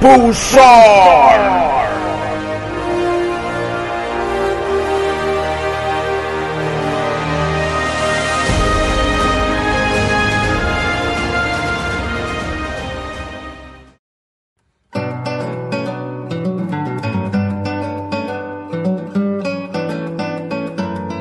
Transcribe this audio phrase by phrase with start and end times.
[0.00, 1.38] Pulsar!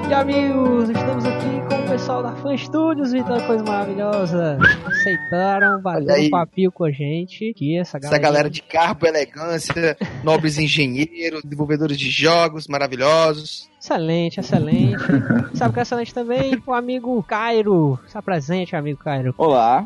[0.07, 4.57] E amigos, estamos aqui com o pessoal da Fan Studios, Vitor, coisa maravilhosa.
[5.09, 7.53] Aceitaram, bateram um papinho com a gente.
[7.53, 8.15] Que essa galera.
[8.15, 13.69] Essa galera de carbo, elegância, nobres engenheiros, desenvolvedores de jogos maravilhosos.
[13.93, 14.97] Excelente, excelente.
[15.57, 16.61] Sabe que é excelente também?
[16.67, 17.99] O amigo Cairo.
[18.05, 19.33] Está presente, amigo Cairo.
[19.35, 19.83] Olá,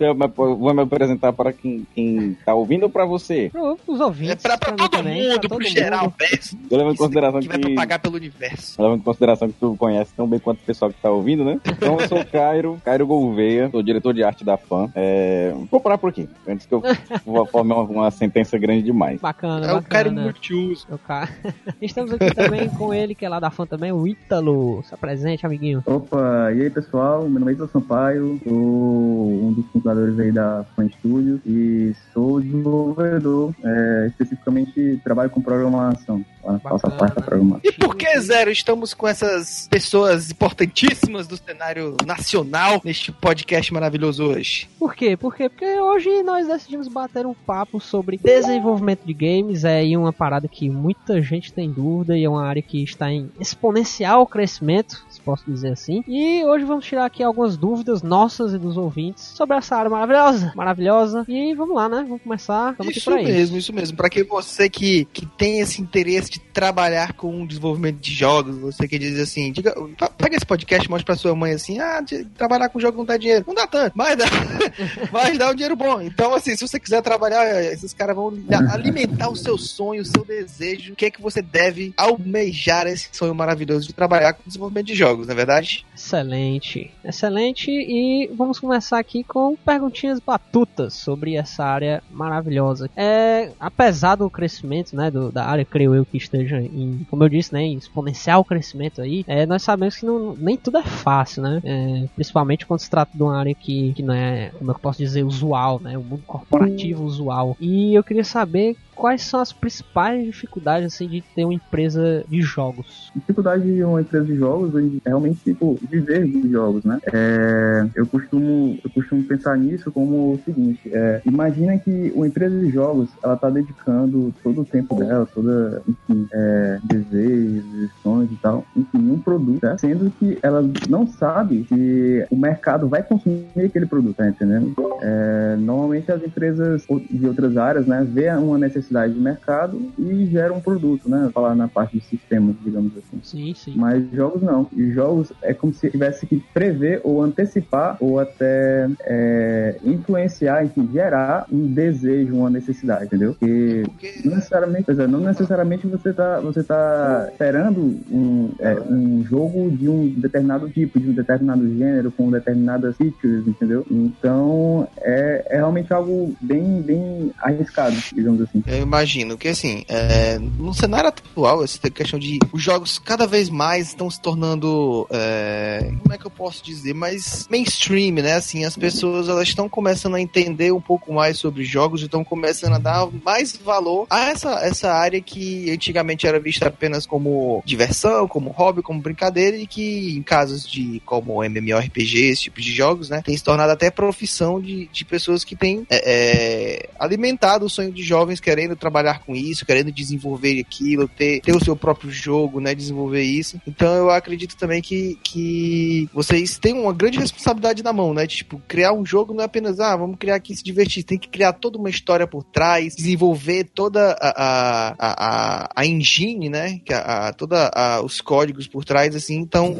[0.00, 3.48] eu vou me apresentar para quem, quem tá ouvindo ou para você?
[3.52, 4.32] Pro- Os ouvintes.
[4.32, 6.14] É pra, pra mim todo também, mundo, pra pro todo geral, mundo.
[6.18, 6.58] verso.
[6.68, 8.82] Eu levo em consideração que vai que, propagar pelo universo.
[8.82, 11.60] levando em consideração que tu conhece tão bem quanto o pessoal que tá ouvindo, né?
[11.68, 14.90] Então eu sou o Cairo, Cairo Gouveia, sou diretor de arte da FAM.
[14.96, 16.82] É, vou parar por aqui, antes que eu
[17.24, 19.20] vou formar uma, uma sentença grande demais.
[19.20, 20.22] Bacana, É o cara bacana.
[20.22, 20.84] multiuso.
[20.90, 21.28] O ca-
[21.80, 24.80] Estamos aqui também com ele, que é lá da fã também, o Ítalo.
[24.80, 25.82] Está presente, amiguinho.
[25.86, 30.64] Opa, e aí pessoal, meu nome é Ítalo Sampaio, sou um dos fundadores aí da
[30.74, 37.60] Fan Studios e sou desenvolvedor, é, especificamente trabalho com programação, parte da programação.
[37.62, 44.24] E por que, Zero, estamos com essas pessoas importantíssimas do cenário nacional neste podcast maravilhoso
[44.24, 44.68] hoje?
[44.78, 45.16] Por quê?
[45.16, 45.48] Por quê?
[45.48, 50.48] Porque hoje nós decidimos bater um papo sobre desenvolvimento de games, é aí uma parada
[50.48, 55.50] que muita gente tem dúvida e é uma área que está em exponencial crescimento, posso
[55.50, 56.04] dizer assim.
[56.06, 60.52] E hoje vamos tirar aqui algumas dúvidas nossas e dos ouvintes sobre essa área maravilhosa,
[60.54, 61.24] maravilhosa.
[61.26, 62.04] E vamos lá, né?
[62.06, 62.76] Vamos começar.
[62.88, 63.96] Isso mesmo, isso mesmo.
[63.96, 68.56] Pra que você que, que tem esse interesse de trabalhar com o desenvolvimento de jogos,
[68.56, 69.74] você que diz assim, diga,
[70.16, 72.04] pega esse podcast, mostra pra sua mãe assim, ah,
[72.36, 73.44] trabalhar com jogo não dá dinheiro.
[73.46, 74.26] Não dá tanto, mas dá,
[75.10, 76.00] mas dá um dinheiro bom.
[76.00, 78.32] Então, assim, se você quiser trabalhar, eh, esses caras vão
[78.70, 83.08] alimentar o seu sonho, o seu desejo, o que é que você deve almejar esse
[83.12, 85.84] sonho maravilhoso de trabalhar com desenvolvimento de jogos, não é verdade?
[85.94, 87.70] Excelente, excelente.
[87.70, 92.90] E vamos começar aqui com perguntinhas batutas sobre essa área maravilhosa.
[92.96, 97.28] É, apesar do crescimento, né, do- da área, creio eu que esteja em, como eu
[97.28, 101.42] disse, né, em exponencial crescimento aí, é, nós sabemos que não- nem tudo é fácil,
[101.42, 101.60] né?
[101.64, 104.98] É, principalmente quando se trata de uma área que, que não é, como eu posso
[104.98, 105.96] dizer, usual, né?
[105.96, 107.56] O mundo corporativo usual.
[107.60, 112.40] E eu queria saber quais são as principais dificuldades assim de ter uma empresa de
[112.40, 113.12] jogos.
[113.14, 116.98] dificuldade de uma empresa de jogos é realmente tipo, viver de jogos, né?
[117.12, 122.58] É, eu costumo eu costumo pensar nisso como o seguinte: é, imagina que uma empresa
[122.58, 128.36] de jogos ela tá dedicando todo o tempo dela, toda enfim, é, desejos, sonhos e
[128.36, 129.76] tal, enfim, um produto, tá?
[129.76, 134.74] sendo que ela não sabe se o mercado vai consumir aquele produto, tá entendendo?
[135.02, 140.52] É, normalmente as empresas de outras áreas, né, vê uma necessidade de mercado e gera
[140.52, 141.30] um produto, né?
[141.32, 143.20] Falar na parte de sistemas, digamos assim.
[143.22, 143.74] Sim, sim.
[143.76, 144.68] Mas jogos não.
[144.74, 150.88] E jogos é como se tivesse que prever ou antecipar ou até é, influenciar, enfim,
[150.92, 153.34] gerar um desejo, uma necessidade, entendeu?
[153.38, 157.80] Porque Porque não necessariamente, é, não necessariamente você tá, você tá esperando
[158.10, 163.46] um, é, um jogo de um determinado tipo, de um determinado gênero, com determinadas features,
[163.46, 163.86] entendeu?
[163.90, 168.62] Então é, é realmente algo bem, bem arriscado, digamos assim.
[168.76, 173.48] Eu imagino que, assim, é, no cenário atual, essa questão de os jogos cada vez
[173.48, 178.34] mais estão se tornando, é, como é que eu posso dizer, mais mainstream, né?
[178.34, 182.74] Assim, as pessoas elas estão começando a entender um pouco mais sobre jogos, estão começando
[182.74, 188.28] a dar mais valor a essa, essa área que antigamente era vista apenas como diversão,
[188.28, 193.08] como hobby, como brincadeira e que em casos de como MMORPG, esse tipo de jogos,
[193.08, 197.70] né, tem se tornado até profissão de, de pessoas que têm é, é, alimentado o
[197.70, 202.10] sonho de jovens querendo trabalhar com isso, querendo desenvolver aquilo, ter, ter o seu próprio
[202.10, 203.60] jogo, né, desenvolver isso.
[203.66, 208.60] Então eu acredito também que, que vocês têm uma grande responsabilidade na mão, né, tipo,
[208.66, 211.28] criar um jogo não é apenas, ah, vamos criar aqui e se divertir, tem que
[211.28, 217.28] criar toda uma história por trás, desenvolver toda a, a, a, a, engine, né, a,
[217.28, 219.76] a, toda a, os códigos por trás, assim, então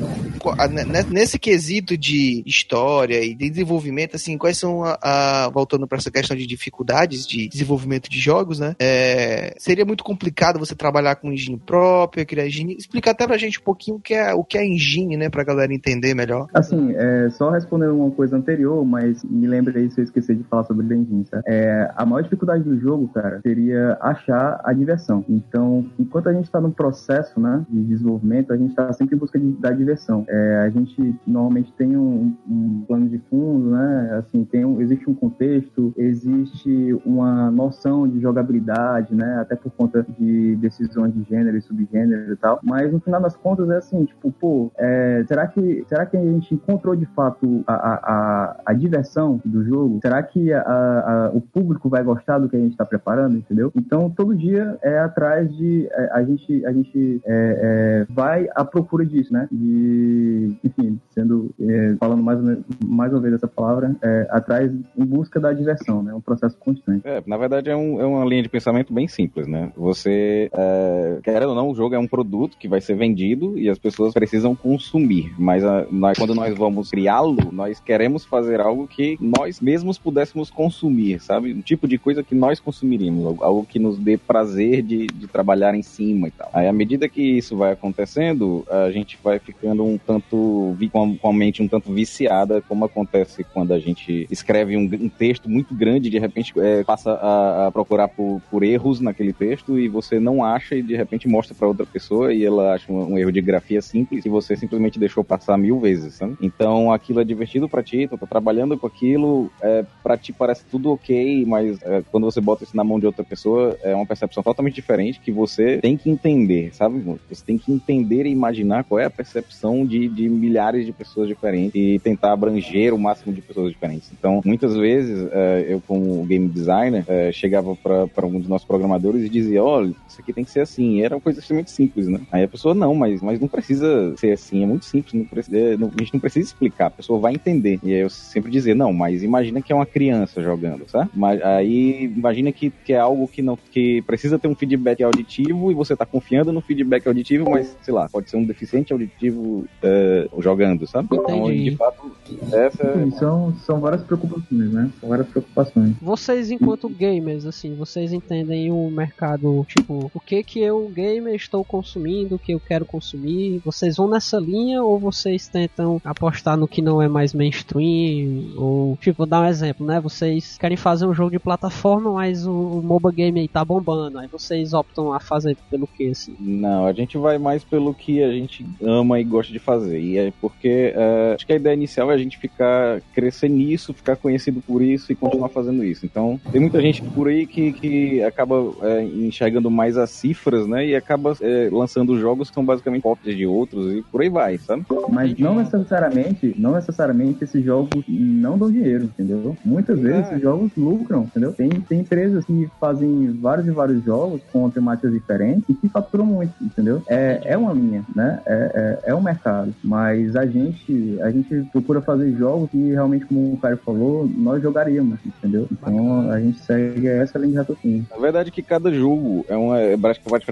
[1.10, 6.10] nesse quesito de história e de desenvolvimento, assim, quais são a, a- voltando para essa
[6.10, 8.75] questão de dificuldades de desenvolvimento de jogos, né?
[8.81, 12.76] É, seria muito complicado você trabalhar com engine própria, criar engine.
[12.76, 15.28] Explica até pra gente um pouquinho o que é, o que é engine, né?
[15.28, 16.46] Pra galera entender melhor.
[16.55, 20.44] Assim, é, só respondendo uma coisa anterior, mas me lembra aí se eu esqueci de
[20.44, 21.43] falar sobre engine, tá?
[21.46, 25.25] É, a maior dificuldade do jogo, cara, seria achar a diversão.
[25.28, 29.19] Então, enquanto a gente está no processo, né, de desenvolvimento, a gente está sempre em
[29.19, 30.25] busca de, da diversão.
[30.28, 34.19] É, a gente normalmente tem um, um, plano de fundo, né?
[34.19, 38.65] Assim, tem um, existe um contexto, existe uma noção de jogabilidade,
[39.14, 39.38] né?
[39.40, 42.60] Até por conta de decisões de gênero e subgênero e tal.
[42.62, 46.20] Mas no final das contas é assim, tipo, pô, é, será que será que a
[46.20, 50.00] gente encontrou de fato a, a, a, a diversão do jogo?
[50.02, 53.72] Será que a, a, o público vai gostar do que a gente está preparando, entendeu?
[53.76, 58.64] Então todo dia é atrás de é, a gente a gente é, é, vai à
[58.64, 59.48] procura disso, né?
[59.50, 62.38] De enfim, sendo é, falando mais
[62.84, 63.94] mais uma vez essa palavra,
[64.30, 66.14] atrás em busca da diversão, né?
[66.14, 67.06] Um processo constante.
[67.06, 69.70] É, na verdade é, um, é uma linha de pensamento bem simples, né?
[69.76, 73.68] Você é, querendo ou não, o jogo é um produto que vai ser vendido e
[73.68, 78.88] as pessoas precisam consumir, mas a, nós, quando nós vamos criá-lo, nós queremos fazer algo
[78.88, 81.52] que nós mesmos pudéssemos consumir, sabe?
[81.52, 85.74] Um tipo de coisa que nós consumiríamos, algo que nos dê prazer de, de trabalhar
[85.74, 86.48] em cima e tal.
[86.54, 90.74] Aí, à medida que isso vai acontecendo, a gente vai ficando um tanto,
[91.20, 95.50] com a mente um tanto viciada, como acontece quando a gente escreve um, um texto
[95.50, 99.88] muito grande, de repente é, passa a, a procurar por, por, erros naquele texto e
[99.88, 103.18] você não acha e de repente mostra para outra pessoa e ela acha um, um,
[103.18, 106.36] erro de grafia simples e você simplesmente deixou passar mil vezes, sabe?
[106.40, 110.64] Então aquilo é divertido para ti, tu tá trabalhando com aquilo, é, para ti parece
[110.70, 114.06] tudo ok, mas é, quando você bota isso na mão de outra pessoa, é uma
[114.06, 116.98] percepção totalmente diferente que você tem que entender, sabe?
[117.28, 121.28] Você tem que entender e imaginar qual é a percepção de, de milhares de pessoas
[121.28, 124.10] diferentes e tentar abranger o máximo de pessoas diferentes.
[124.16, 129.25] Então, muitas vezes, é, eu como game designer, é, chegava para um dos nossos programadores
[129.25, 130.96] e dizia, olha, isso aqui tem que ser assim.
[130.96, 132.20] E era uma coisa extremamente simples, né?
[132.31, 135.56] Aí a pessoa, não, mas, mas não precisa ser assim, é muito simples, não precisa,
[135.56, 137.78] é, não, a gente não precisa explicar, a pessoa vai entender.
[137.82, 141.11] E aí eu sempre dizer, não, mas imagina que é uma criança jogando, sabe?
[141.14, 145.70] Mas aí imagina que, que é algo que não que precisa ter um feedback auditivo
[145.70, 149.64] e você tá confiando no feedback auditivo, mas, sei lá, pode ser um deficiente auditivo
[149.82, 151.08] é, jogando, sabe?
[151.12, 152.11] Então, de fato,
[152.52, 153.11] essa é...
[153.19, 154.90] São, são várias preocupações, né?
[155.00, 155.94] São várias preocupações.
[156.00, 161.64] Vocês, enquanto gamers, assim, vocês entendem o mercado, tipo, o que que eu, gamer, estou
[161.64, 163.60] consumindo, o que eu quero consumir?
[163.64, 168.54] Vocês vão nessa linha ou vocês tentam apostar no que não é mais mainstream?
[168.56, 170.00] Ou, tipo, vou dar um exemplo, né?
[170.00, 174.18] Vocês querem fazer um jogo de plataforma, mas o, o MOBA game aí tá bombando.
[174.18, 176.34] Aí vocês optam a fazer pelo que, assim?
[176.38, 180.00] Não, a gente vai mais pelo que a gente ama e gosta de fazer.
[180.00, 183.94] E é porque uh, acho que a ideia inicial é a gente ficar, crescer nisso,
[183.94, 186.04] ficar conhecido por isso e continuar fazendo isso.
[186.04, 190.86] Então, tem muita gente por aí que, que acaba é, enxergando mais as cifras, né?
[190.86, 194.58] E acaba é, lançando jogos que são basicamente cópias de outros e por aí vai,
[194.58, 194.84] sabe?
[195.08, 199.56] Mas não necessariamente, não necessariamente esses jogos não dão dinheiro, entendeu?
[199.64, 200.20] Muitas vezes é.
[200.22, 201.52] esses jogos lucram, entendeu?
[201.52, 206.26] Tem, tem empresas que fazem vários e vários jogos com temáticas diferentes e que faturam
[206.26, 207.02] muito, entendeu?
[207.08, 208.40] É, é uma linha, né?
[208.46, 209.74] É, é, é um mercado.
[209.82, 214.62] Mas a gente, a gente procura fazer jogos que realmente, como o Caio falou, nós
[214.62, 215.66] jogaríamos, entendeu?
[215.70, 217.95] Então a gente segue essa linha de raciocínio.
[218.10, 219.96] Na verdade que cada jogo é uma é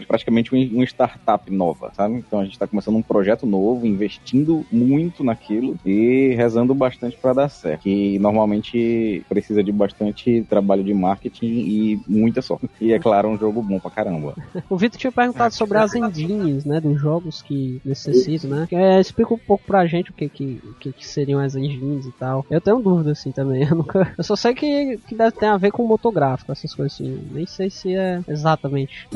[0.06, 2.16] praticamente uma startup nova, sabe?
[2.16, 7.32] Então a gente está começando um projeto novo, investindo muito naquilo e rezando bastante para
[7.32, 7.82] dar certo.
[7.82, 12.68] Que normalmente precisa de bastante trabalho de marketing e muita sorte.
[12.80, 14.34] E é claro, um jogo bom pra caramba.
[14.68, 18.68] o Vitor tinha perguntado sobre as engines, né, dos jogos que necessitam, né?
[18.70, 22.06] É, explica um pouco pra gente o que que, o que que seriam as engines
[22.06, 22.44] e tal.
[22.50, 23.64] Eu tenho dúvida assim também.
[23.74, 24.12] Eu, nunca...
[24.16, 27.26] eu só sei que, que deve ter a ver com motográfico, essas coisas assim.
[27.34, 29.08] Nem sei se é exatamente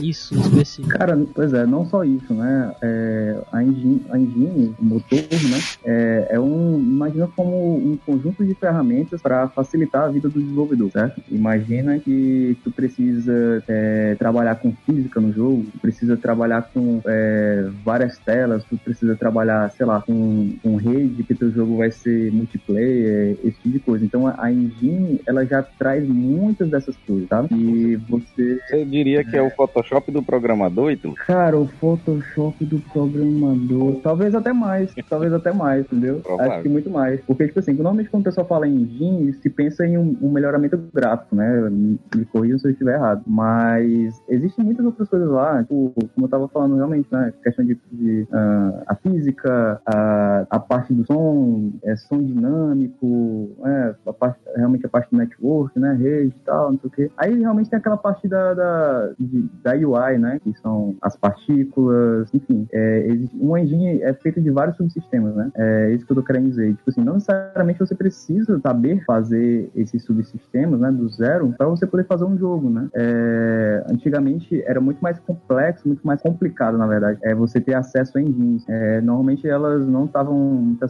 [0.00, 0.98] isso específico.
[0.98, 2.74] Cara, pois é, não só isso, né?
[2.82, 5.60] É, a, engine, a engine, o motor, né?
[5.84, 6.78] É, é um.
[6.78, 11.22] Imagina como um conjunto de ferramentas para facilitar a vida do desenvolvedor, certo?
[11.30, 17.68] Imagina que tu precisa é, trabalhar com física no jogo, tu precisa trabalhar com é,
[17.84, 22.30] várias telas, tu precisa trabalhar, sei lá, com, com rede, que teu jogo vai ser
[22.32, 24.04] multiplayer, esse tipo de coisa.
[24.04, 27.44] Então a engine, ela já traz muitas dessas coisas, tá?
[27.54, 28.58] E você...
[28.66, 31.14] Você diria que é o Photoshop do programador, Ítalo?
[31.14, 36.20] Cara, o Photoshop do programador, talvez até mais, talvez até mais, entendeu?
[36.20, 36.52] Provável.
[36.52, 37.20] Acho que muito mais.
[37.22, 40.30] Porque, tipo assim, normalmente quando o pessoal fala em engine, se pensa em um, um
[40.30, 41.68] melhoramento gráfico, né?
[41.70, 43.22] Me, me corrijam se eu estiver errado.
[43.26, 47.32] Mas existem muitas outras coisas lá, tipo, como eu tava falando realmente, né?
[47.42, 53.94] Questão de, de uh, a física, a, a parte do som, é, som dinâmico, é,
[54.06, 55.94] a parte, realmente a parte do network, né?
[55.94, 57.10] Rede e tal, não sei o quê.
[57.16, 60.40] Aí realmente tem aquela parte da, da, de, da UI, né?
[60.42, 62.66] Que são as partículas, enfim.
[62.72, 65.50] É, existe, uma engine é feita de vários subsistemas, né?
[65.56, 66.74] É isso que eu tô querendo dizer.
[66.74, 70.90] Tipo assim, não necessariamente você precisa saber fazer esses subsistemas, né?
[70.90, 72.88] Do zero, para você poder fazer um jogo, né?
[72.94, 78.18] É, antigamente era muito mais complexo, muito mais complicado, na verdade, é você ter acesso
[78.18, 78.64] a engines.
[78.68, 80.84] É, normalmente elas não estavam muito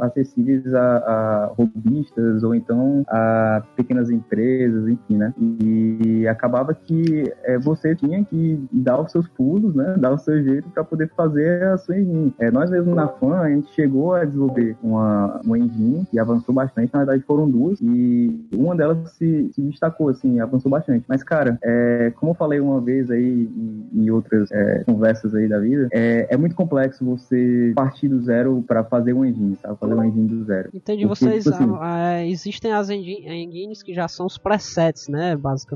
[0.00, 5.32] acessíveis a, a robistas ou então a pequenas empresas, enfim, né?
[5.38, 5.79] E
[6.28, 9.94] acabava que é, você tinha que dar os seus pulos, né?
[9.98, 12.34] Dar o seu jeito para poder fazer a sua engine.
[12.38, 16.54] É, nós mesmo na FAN, a gente chegou a desenvolver uma, uma engine e avançou
[16.54, 16.92] bastante.
[16.92, 21.04] Na verdade, foram duas e uma delas se, se destacou, assim, avançou bastante.
[21.08, 25.48] Mas, cara, é, como eu falei uma vez aí em, em outras é, conversas aí
[25.48, 29.78] da vida, é, é muito complexo você partir do zero para fazer um engine, sabe?
[29.78, 30.70] Fazer um engine do zero.
[30.72, 31.06] Entendi.
[31.06, 35.36] Porque, Vocês, tipo assim, ah, existem as engines que já são os presets, né?
[35.36, 35.69] Basicamente.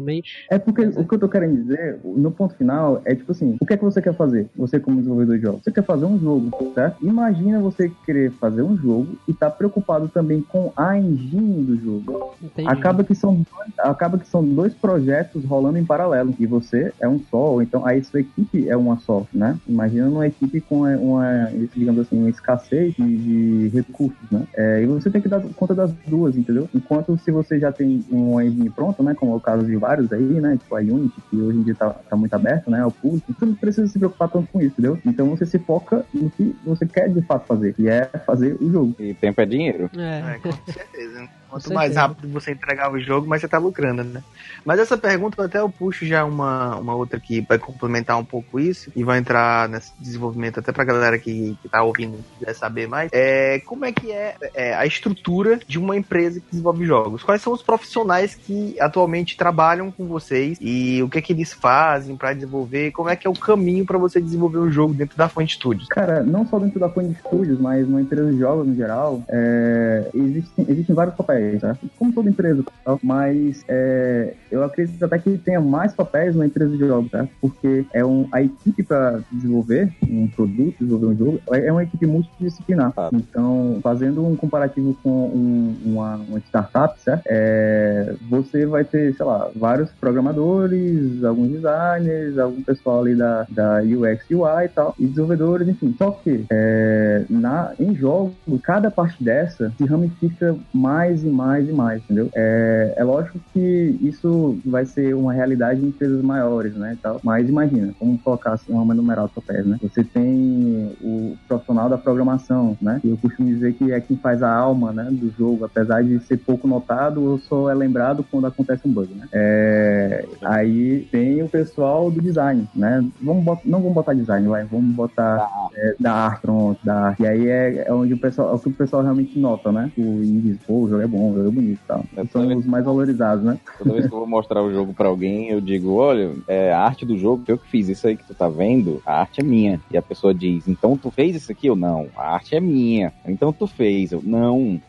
[0.50, 3.66] É porque o que eu tô querendo dizer, no ponto final, é tipo assim, o
[3.66, 4.48] que é que você quer fazer?
[4.56, 5.62] Você como desenvolvedor de jogos?
[5.62, 7.04] Você quer fazer um jogo, certo?
[7.04, 12.34] Imagina você querer fazer um jogo e tá preocupado também com a engine do jogo.
[12.42, 12.68] Entendi.
[12.68, 17.08] Acaba que são dois, acaba que são dois projetos rolando em paralelo e você é
[17.08, 19.58] um só, ou então a sua equipe é uma só, né?
[19.66, 24.46] Imagina uma equipe com uma, digamos assim, uma escassez de, de recursos, né?
[24.54, 26.68] É, e você tem que dar conta das duas, entendeu?
[26.74, 29.14] Enquanto se você já tem uma engine pronta, né?
[29.14, 30.56] Como é o caso de vários aí, né?
[30.56, 32.80] Tipo a Unity, que hoje em dia tá, tá muito aberto, né?
[32.80, 34.98] Ao público, você não precisa se preocupar tanto com isso, entendeu?
[35.04, 38.72] Então você se foca no que você quer de fato fazer, que é fazer o
[38.72, 38.94] jogo.
[38.98, 39.90] E tempo é dinheiro.
[39.96, 41.28] É, é com certeza.
[41.54, 44.24] Quanto mais rápido você entregar o jogo, mais você tá lucrando, né?
[44.64, 48.58] Mas essa pergunta até eu puxo já uma, uma outra aqui para complementar um pouco
[48.58, 52.54] isso e vai entrar nesse desenvolvimento até pra galera que, que tá ouvindo e quiser
[52.54, 53.08] saber mais.
[53.12, 57.22] É, como é que é, é, a estrutura de uma empresa que desenvolve jogos?
[57.22, 61.52] Quais são os profissionais que atualmente trabalham com vocês e o que é que eles
[61.52, 62.90] fazem para desenvolver?
[62.90, 65.86] Como é que é o caminho para você desenvolver um jogo dentro da Fonte Studios?
[65.86, 70.10] Cara, não só dentro da Fonte Studios, mas numa empresa de jogos no geral, é,
[70.12, 71.76] existem, existem vários papéis papéis, né?
[71.98, 72.64] como toda empresa,
[73.02, 77.26] mas é, eu acredito até que tenha mais papéis na empresa de jogos, tá?
[77.40, 82.06] porque é um, a equipe para desenvolver um produto, desenvolver um jogo, é uma equipe
[82.06, 82.92] multidisciplinar.
[82.96, 83.10] Ah.
[83.12, 87.22] Então, fazendo um comparativo com um, uma, uma, startup, certo?
[87.26, 93.80] É, você vai ter, sei lá, vários programadores, alguns designers, algum pessoal ali da, da
[93.82, 95.94] UX, UI e tal, e desenvolvedores, enfim.
[95.98, 101.72] Só que é, na, em jogos, cada parte dessa se ramifica mais e mais e
[101.72, 102.28] mais, entendeu?
[102.34, 107.20] É, é lógico que isso vai ser uma realidade em empresas maiores, né, tal.
[107.22, 109.78] Mas imagina, vamos colocar assim, uma numeral só pés, né?
[109.82, 113.00] Você tem o profissional da programação, né?
[113.04, 116.38] Eu costumo dizer que é quem faz a alma, né, do jogo, apesar de ser
[116.38, 119.28] pouco notado, só é lembrado quando acontece um bug, né?
[119.32, 123.04] É, aí tem o pessoal do design, né?
[123.22, 127.22] Vamos botar, não vamos botar design, vai, vamos botar é, da arte, pronto, da arte.
[127.22, 129.90] E aí é, é onde o pessoal, é o que o pessoal realmente nota, né?
[129.96, 132.04] O e diz, pô, o jogo é bom, jogo é bonito e tal.
[132.16, 133.58] É, são os mais valorizados, né?
[133.78, 136.80] Toda vez que eu vou mostrar o jogo pra alguém, eu digo, olha, é, a
[136.80, 139.44] arte do jogo, eu que fiz isso aí que tu tá vendo, a arte é
[139.44, 139.80] minha.
[139.90, 141.68] E a pessoa diz, então tu fez isso aqui?
[141.68, 143.12] Eu, não, a arte é minha.
[143.26, 144.12] Então tu fez?
[144.12, 144.80] Eu, não,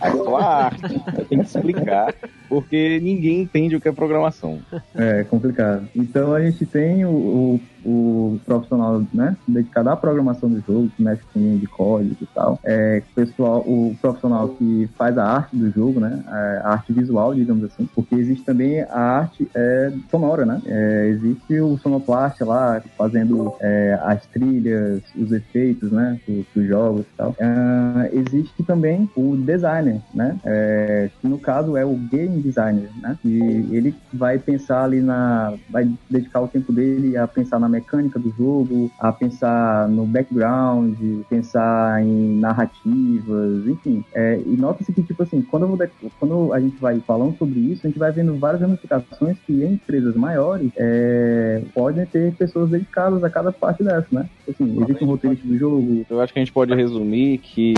[0.00, 1.02] é só a arte.
[1.16, 2.14] Eu tenho que explicar,
[2.48, 4.58] porque ninguém entende o que é programação.
[4.94, 5.88] É, complicado.
[5.94, 11.02] Então a gente tem o, o o profissional, né, dedicado à programação do jogo, que
[11.02, 15.56] mexe com linha de código e tal, é pessoal, o profissional que faz a arte
[15.56, 16.22] do jogo, né,
[16.62, 21.60] a arte visual, digamos assim, porque existe também a arte é, sonora, né, é, existe
[21.60, 27.34] o sonoplasta lá, fazendo é, as trilhas, os efeitos, né, dos, dos jogos e tal.
[27.38, 33.16] É, existe também o designer, né, é, que no caso é o game designer, né,
[33.24, 33.38] e
[33.70, 38.32] ele vai pensar ali na, vai dedicar o tempo dele a pensar na mecânica do
[38.36, 40.96] jogo, a pensar no background,
[41.28, 44.04] pensar em narrativas, enfim.
[44.14, 45.78] É, e nota-se que, tipo assim, quando, vou,
[46.18, 49.74] quando, a gente vai falando sobre isso, a gente vai vendo várias ramificações que em
[49.74, 54.28] empresas maiores é, podem ter pessoas dedicadas a cada parte dessa, né?
[54.48, 56.06] Assim, existe um roteirista do jogo.
[56.08, 57.74] Eu acho que a gente pode resumir que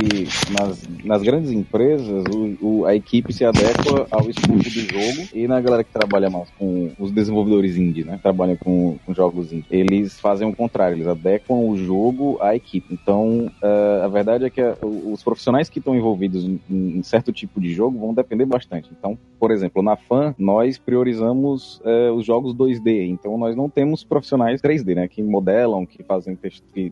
[0.50, 5.48] nas, nas grandes empresas o, o, a equipe se adequa ao escopo do jogo e
[5.48, 8.18] na galera que trabalha mais com os desenvolvedores indie, né?
[8.22, 12.92] Trabalham com, com jogos indie eles fazem o contrário, eles adequam o jogo à equipe.
[12.92, 17.60] Então, uh, a verdade é que a, os profissionais que estão envolvidos em, certo tipo
[17.60, 18.90] de jogo vão depender bastante.
[18.96, 24.04] Então, por exemplo, na FAN, nós priorizamos uh, os jogos 2D, então nós não temos
[24.04, 26.36] profissionais 3D, né, que modelam, que fazem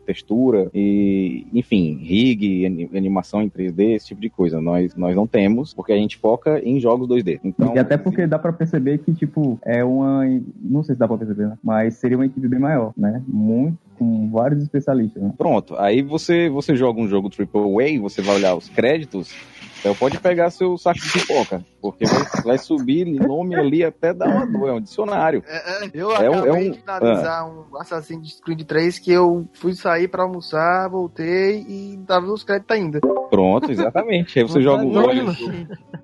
[0.04, 4.60] textura e, enfim, rig, animação em 3D, esse tipo de coisa.
[4.60, 7.40] Nós, nós não temos, porque a gente foca em jogos 2D.
[7.44, 10.24] Então, e até porque dá para perceber que, tipo, é uma.
[10.60, 11.58] Não sei se dá pra perceber, né?
[11.62, 13.22] Mas seria uma equipe bem maior, né?
[13.26, 15.22] Muito com vários especialistas.
[15.22, 15.32] Né?
[15.36, 19.34] Pronto, aí você, você joga um jogo AAA, você vai olhar os créditos,
[19.78, 24.28] então pode pegar seu saco de pipoca, porque vai, vai subir nome ali até dar
[24.28, 25.42] uma dor, é um dicionário.
[25.46, 27.46] É, é, eu é acabei um, é um, de finalizar ah.
[27.46, 32.76] um Assassin's Creed 3 que eu fui sair pra almoçar, voltei e tava nos créditos
[32.76, 33.00] ainda.
[33.30, 34.38] Pronto, exatamente.
[34.38, 35.24] Aí você joga olha,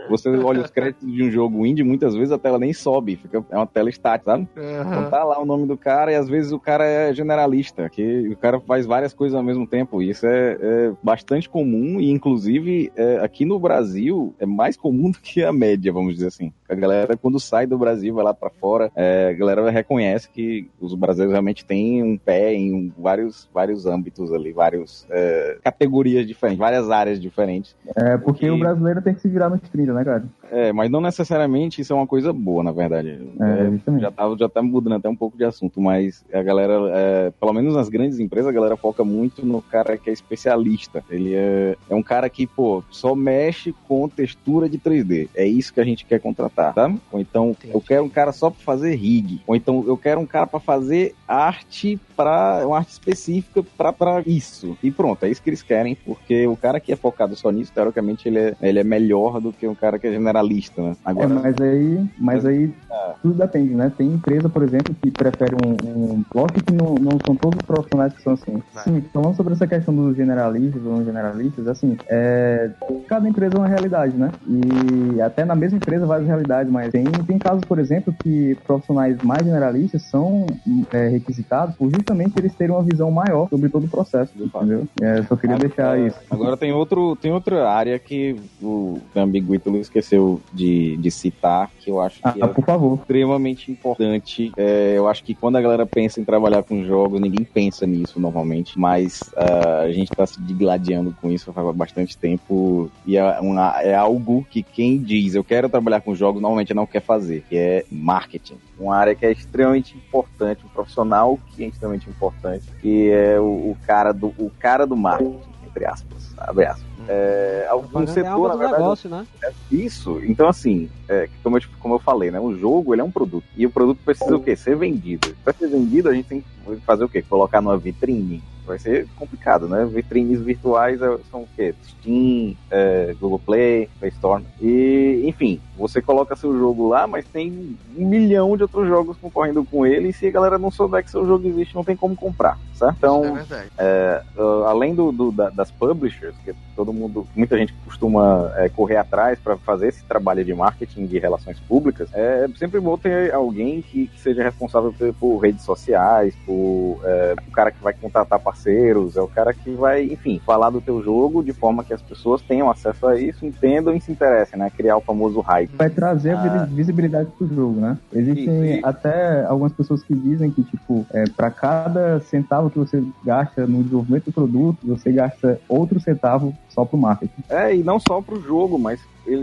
[0.09, 3.45] você olha os créditos de um jogo indie, muitas vezes a tela nem sobe, fica,
[3.51, 4.49] é uma tela estática, sabe?
[4.57, 4.81] Uhum.
[4.81, 8.29] Então tá lá o nome do cara e às vezes o cara é generalista, que
[8.29, 10.03] o cara faz várias coisas ao mesmo tempo.
[10.03, 15.11] E isso é, é bastante comum e inclusive é, aqui no Brasil é mais comum
[15.11, 16.53] do que a média, vamos dizer assim.
[16.69, 20.69] A galera, quando sai do Brasil, vai lá para fora, é, a galera reconhece que
[20.81, 26.27] os brasileiros realmente têm um pé em um, vários, vários âmbitos ali, várias é, categorias
[26.27, 27.75] diferentes, várias áreas diferentes.
[27.97, 30.25] É, porque o brasileiro tem que se virar nos 30, né, cara?
[30.51, 33.19] É, mas não necessariamente isso é uma coisa boa, na verdade.
[33.41, 36.75] É, é já, tá, já tá mudando até um pouco de assunto, mas a galera,
[36.93, 41.03] é, pelo menos nas grandes empresas, a galera foca muito no cara que é especialista.
[41.11, 45.29] Ele é, é um cara que, pô, só mexe mexe com textura de 3D.
[45.35, 46.93] É isso que a gente quer contratar, tá?
[47.13, 47.73] Ou então Entendi.
[47.73, 49.41] eu quero um cara só para fazer rig.
[49.47, 54.77] Ou então eu quero um cara para fazer arte para uma arte específica para isso.
[54.83, 57.73] E pronto, é isso que eles querem, porque o cara que é focado só nisso,
[57.73, 60.97] teoricamente ele é, ele é melhor do que um cara que é generalista, né?
[61.05, 63.15] Agora, é, mas aí, mas aí é.
[63.23, 63.93] tudo depende, né?
[63.97, 67.67] Tem empresa, por exemplo, que prefere um, um lógico que não, não são todos os
[67.67, 68.63] profissionais que são assim.
[68.83, 72.71] Sim, falando sobre essa questão dos generalistas ou não generalistas, assim, é,
[73.09, 74.31] cada empresa é uma realidade, né?
[74.47, 79.17] E até na mesma empresa várias realidades, mas tem, tem casos, por exemplo, que profissionais
[79.23, 80.47] mais generalistas são
[80.93, 84.87] é, requisitados por justamente eles terem uma visão maior sobre todo o processo, entendeu?
[85.01, 86.19] É, só queria agora, deixar isso.
[86.31, 91.91] Agora tem, outro, tem outra área que o amigo Ítalo esqueceu de, de citar, que
[91.91, 92.99] eu acho que ah, é por favor.
[92.99, 94.53] extremamente importante.
[94.57, 98.21] É, eu acho que quando a galera pensa em trabalhar com jogos, ninguém pensa nisso
[98.21, 103.41] normalmente, mas uh, a gente está se digladiando com isso faz bastante tempo e é
[103.41, 107.45] uma, é algo que quem diz eu quero trabalhar com jogos normalmente não quer fazer,
[107.49, 108.59] que é marketing.
[108.79, 113.71] Uma área que é extremamente importante, um profissional que é extremamente importante, que é o,
[113.71, 116.35] o cara, do, o cara do marketing, entre aspas.
[116.37, 116.85] Abre aspas.
[116.99, 117.05] Hum.
[117.09, 118.83] É, algum é setor, na verdade.
[118.83, 119.27] Negócio, né?
[119.43, 120.21] É isso.
[120.25, 122.41] Então, assim, é, como, eu, como eu falei, né?
[122.41, 123.47] O jogo ele é um produto.
[123.57, 124.57] E o produto precisa o quê?
[124.57, 125.35] Ser vendido.
[125.45, 127.23] Para ser vendido, a gente tem que fazer o quê?
[127.23, 129.85] Colocar numa vitrine vai ser complicado, né?
[129.85, 131.75] Vitrines virtuais é, são o quê?
[131.85, 134.45] Steam, é, Google Play, Play Store.
[134.61, 139.65] E, enfim, você coloca seu jogo lá, mas tem um milhão de outros jogos concorrendo
[139.65, 140.09] com ele.
[140.09, 142.97] E se a galera não souber que seu jogo existe, não tem como comprar, certo?
[142.97, 143.39] Então,
[143.79, 144.23] é é,
[144.67, 149.39] além do, do da, das publishers, que todo mundo, muita gente costuma é, correr atrás
[149.39, 154.07] para fazer esse trabalho de marketing de relações públicas, é sempre bom ter alguém que,
[154.09, 159.17] que seja responsável por, por, redes sociais, por é, o cara que vai contratar parceiros,
[159.17, 162.41] é o cara que vai, enfim, falar do teu jogo de forma que as pessoas
[162.41, 164.71] tenham acesso a isso, entendam e se interessem, né?
[164.71, 165.75] Criar o famoso hype.
[165.77, 166.63] Vai trazer ah.
[166.63, 167.99] a visibilidade pro jogo, né?
[168.13, 173.03] Existem isso, até algumas pessoas que dizem que, tipo, é, para cada centavo que você
[173.25, 177.45] gasta no desenvolvimento do produto, você gasta outro centavo só pro marketing.
[177.49, 179.01] É, e não só pro jogo, mas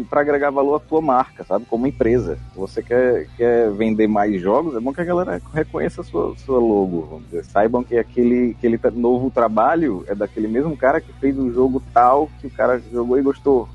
[0.09, 1.65] para agregar valor à tua marca, sabe?
[1.65, 2.37] Como empresa.
[2.55, 6.59] Você quer, quer vender mais jogos, é bom que a galera reconheça a sua, sua
[6.59, 7.45] logo, vamos dizer.
[7.45, 12.29] Saibam que aquele, aquele novo trabalho é daquele mesmo cara que fez um jogo tal
[12.39, 13.67] que o cara jogou e gostou.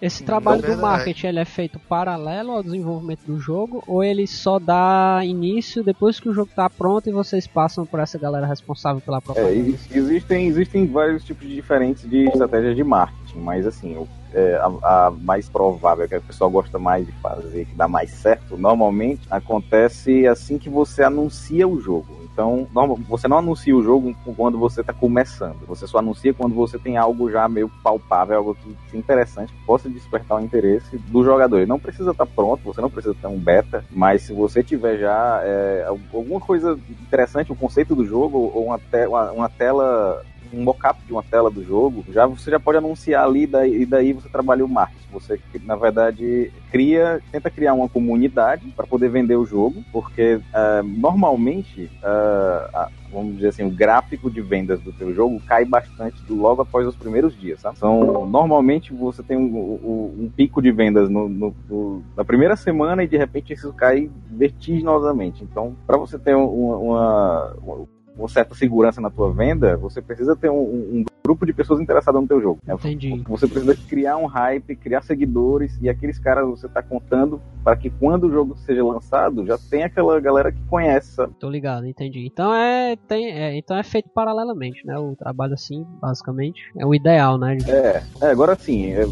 [0.00, 4.58] Esse trabalho do marketing ele é feito paralelo ao desenvolvimento do jogo ou ele só
[4.58, 9.00] dá início depois que o jogo está pronto e vocês passam por essa galera responsável
[9.00, 9.54] pela propaganda?
[9.54, 14.54] É, existem, existem vários tipos de diferentes de estratégias de marketing, mas assim, o é,
[14.56, 18.56] a, a, mais provável, que a pessoa gosta mais de fazer, que dá mais certo,
[18.56, 22.26] normalmente acontece assim que você anuncia o jogo.
[22.30, 25.66] Então, não, você não anuncia o jogo quando você está começando.
[25.66, 29.64] Você só anuncia quando você tem algo já meio palpável, algo que, que interessante, que
[29.64, 31.56] possa despertar o interesse do jogador.
[31.56, 34.62] Ele não precisa estar tá pronto, você não precisa ter um beta, mas se você
[34.62, 39.48] tiver já é, alguma coisa interessante, o conceito do jogo, ou uma, te uma, uma
[39.48, 43.82] tela um mockup de uma tela do jogo, já você já pode anunciar ali daí,
[43.82, 45.06] e daí você trabalha o marketing.
[45.12, 50.82] Você, na verdade, cria, tenta criar uma comunidade para poder vender o jogo, porque uh,
[50.82, 56.62] normalmente, uh, vamos dizer assim, o gráfico de vendas do teu jogo cai bastante logo
[56.62, 57.76] após os primeiros dias, sabe?
[57.76, 62.56] Então, normalmente você tem um, um, um pico de vendas no, no, no, na primeira
[62.56, 65.44] semana e de repente isso cai vertiginosamente.
[65.44, 67.95] Então, para você ter uma, uma, uma
[68.28, 72.26] certa segurança na tua venda, você precisa ter um, um grupo de pessoas interessadas no
[72.26, 72.60] teu jogo.
[72.64, 72.74] Né?
[72.74, 73.22] Entendi.
[73.26, 77.90] Você precisa criar um hype, criar seguidores e aqueles caras você tá contando para que
[77.90, 81.12] quando o jogo seja lançado já tem aquela galera que conhece.
[81.12, 81.34] Sabe?
[81.38, 82.24] Tô ligado, entendi.
[82.26, 84.96] Então é, tem, é, então é feito paralelamente, né?
[84.98, 87.58] O trabalho assim, basicamente, é o ideal, né?
[87.66, 89.04] É, é agora sim, é,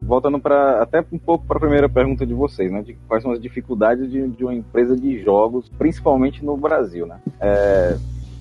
[0.00, 2.82] voltando para até um pouco para a primeira pergunta de vocês, né?
[2.82, 7.20] De quais são as dificuldades de, de uma empresa de jogos, principalmente no Brasil, né?
[7.40, 7.96] É,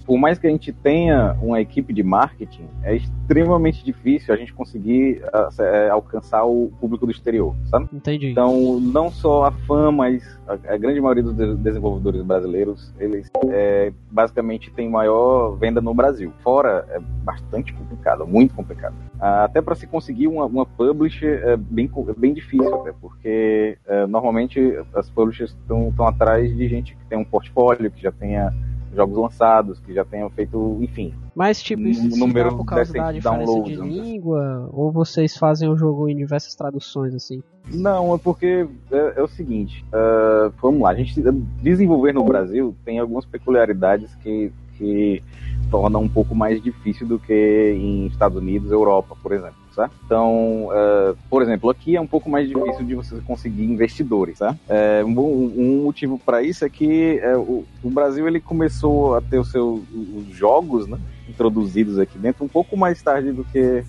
[0.08, 4.54] por mais que a gente tenha uma equipe de marketing, é extremamente difícil a gente
[4.54, 7.90] conseguir uh, alcançar o público do exterior, sabe?
[7.92, 8.32] Entendi.
[8.32, 13.92] Então, não só a fã, mas a, a grande maioria dos desenvolvedores brasileiros, eles é,
[14.10, 16.32] basicamente têm maior venda no Brasil.
[16.42, 18.94] Fora é bastante complicado, muito complicado.
[19.18, 23.78] Uh, até para se conseguir uma, uma publisher é bem, é bem difícil, até, porque
[23.86, 28.54] uh, normalmente as publishers estão atrás de gente que tem um portfólio, que já tenha
[28.98, 31.14] jogos lançados, que já tenham feito, enfim.
[31.36, 34.70] Mas, tipo, isso um número por causa da diferença de língua?
[34.74, 37.42] Ou vocês fazem o jogo em diversas traduções, assim?
[37.72, 41.22] Não, é porque é, é o seguinte, uh, vamos lá, a gente
[41.62, 45.22] desenvolver no Brasil tem algumas peculiaridades que, que
[45.70, 49.68] tornam um pouco mais difícil do que em Estados Unidos, Europa, por exemplo.
[49.78, 49.92] Tá?
[50.04, 54.40] Então, uh, por exemplo, aqui é um pouco mais difícil de você conseguir investidores.
[54.40, 54.58] Tá?
[54.68, 59.22] É, um, um, motivo para isso é que é, o, o, Brasil ele começou a
[59.22, 60.98] ter os seus os jogos né,
[61.30, 63.84] introduzidos aqui dentro um pouco mais tarde do que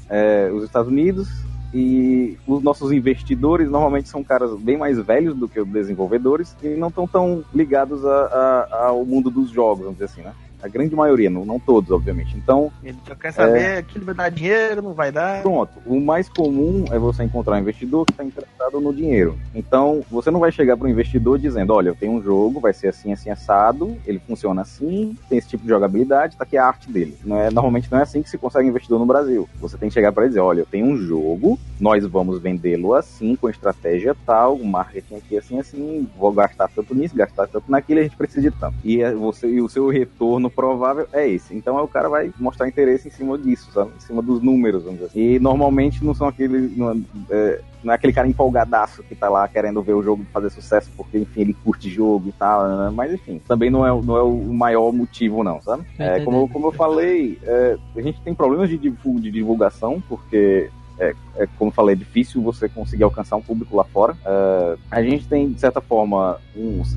[0.55, 1.27] os Estados Unidos.
[1.73, 6.69] E os nossos investidores normalmente são caras bem mais velhos do que os desenvolvedores e
[6.69, 10.33] não estão tão ligados a, a, ao mundo dos jogos, vamos dizer assim, né?
[10.63, 12.37] A grande maioria, não, não todos, obviamente.
[12.37, 12.71] Então.
[12.83, 13.83] Ele só quer saber é...
[13.83, 15.43] que ele vai dar dinheiro, não vai dar.
[15.43, 15.73] Pronto.
[15.87, 19.39] O mais comum é você encontrar um investidor que está interessado no dinheiro.
[19.55, 22.73] Então, você não vai chegar para o investidor dizendo: olha, eu tenho um jogo, vai
[22.73, 26.67] ser assim, assim, assado, ele funciona assim, tem esse tipo de jogabilidade, tá aqui a
[26.67, 27.17] arte dele.
[27.25, 29.49] Não é, normalmente não é assim que se consegue investidor no Brasil.
[29.61, 33.37] Você tem que chegar para dizer: olha, eu tenho um jogo, nós vamos vendê-lo assim,
[33.37, 38.01] com estratégia tal, o marketing aqui assim, assim, vou gastar tanto nisso, gastar tanto naquilo,
[38.01, 38.75] a gente precisa de tanto.
[38.85, 41.55] E, é você, e o seu retorno provável é esse.
[41.55, 43.93] Então o cara vai mostrar interesse em cima disso, sabe?
[43.97, 45.21] Em cima dos números, vamos dizer assim.
[45.21, 46.73] E normalmente não são aquele.
[46.77, 46.91] Não
[47.31, 50.91] é, não é aquele cara empolgadaço que tá lá querendo ver o jogo fazer sucesso
[50.97, 52.91] porque, enfim, ele curte jogo e tal, né?
[52.93, 55.85] Mas enfim, também não é, não é o maior motivo, não, sabe?
[55.99, 61.15] É, como, como eu falei, é, a gente tem problemas de, de divulgação, porque é,
[61.37, 64.15] é, como falei, é difícil você conseguir alcançar um público lá fora.
[64.15, 66.97] Uh, a gente tem, de certa forma, uns,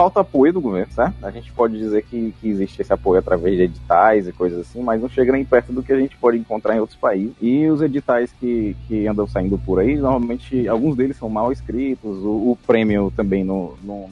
[0.00, 1.14] falta apoio do governo, certo?
[1.22, 4.82] A gente pode dizer que, que existe esse apoio através de editais e coisas assim,
[4.82, 7.34] mas não chega nem perto do que a gente pode encontrar em outros países.
[7.38, 12.16] E os editais que, que andam saindo por aí, normalmente, alguns deles são mal escritos,
[12.24, 14.08] o, o prêmio também não, não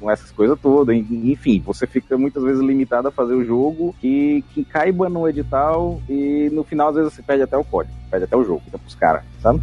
[0.00, 0.96] com essas coisas todas.
[0.96, 6.00] Enfim, você fica muitas vezes limitado a fazer o jogo que, que caiba no edital
[6.08, 8.78] e no final, às vezes, você perde até o código, perde até o jogo, fica
[8.78, 9.60] pros caras, sabe?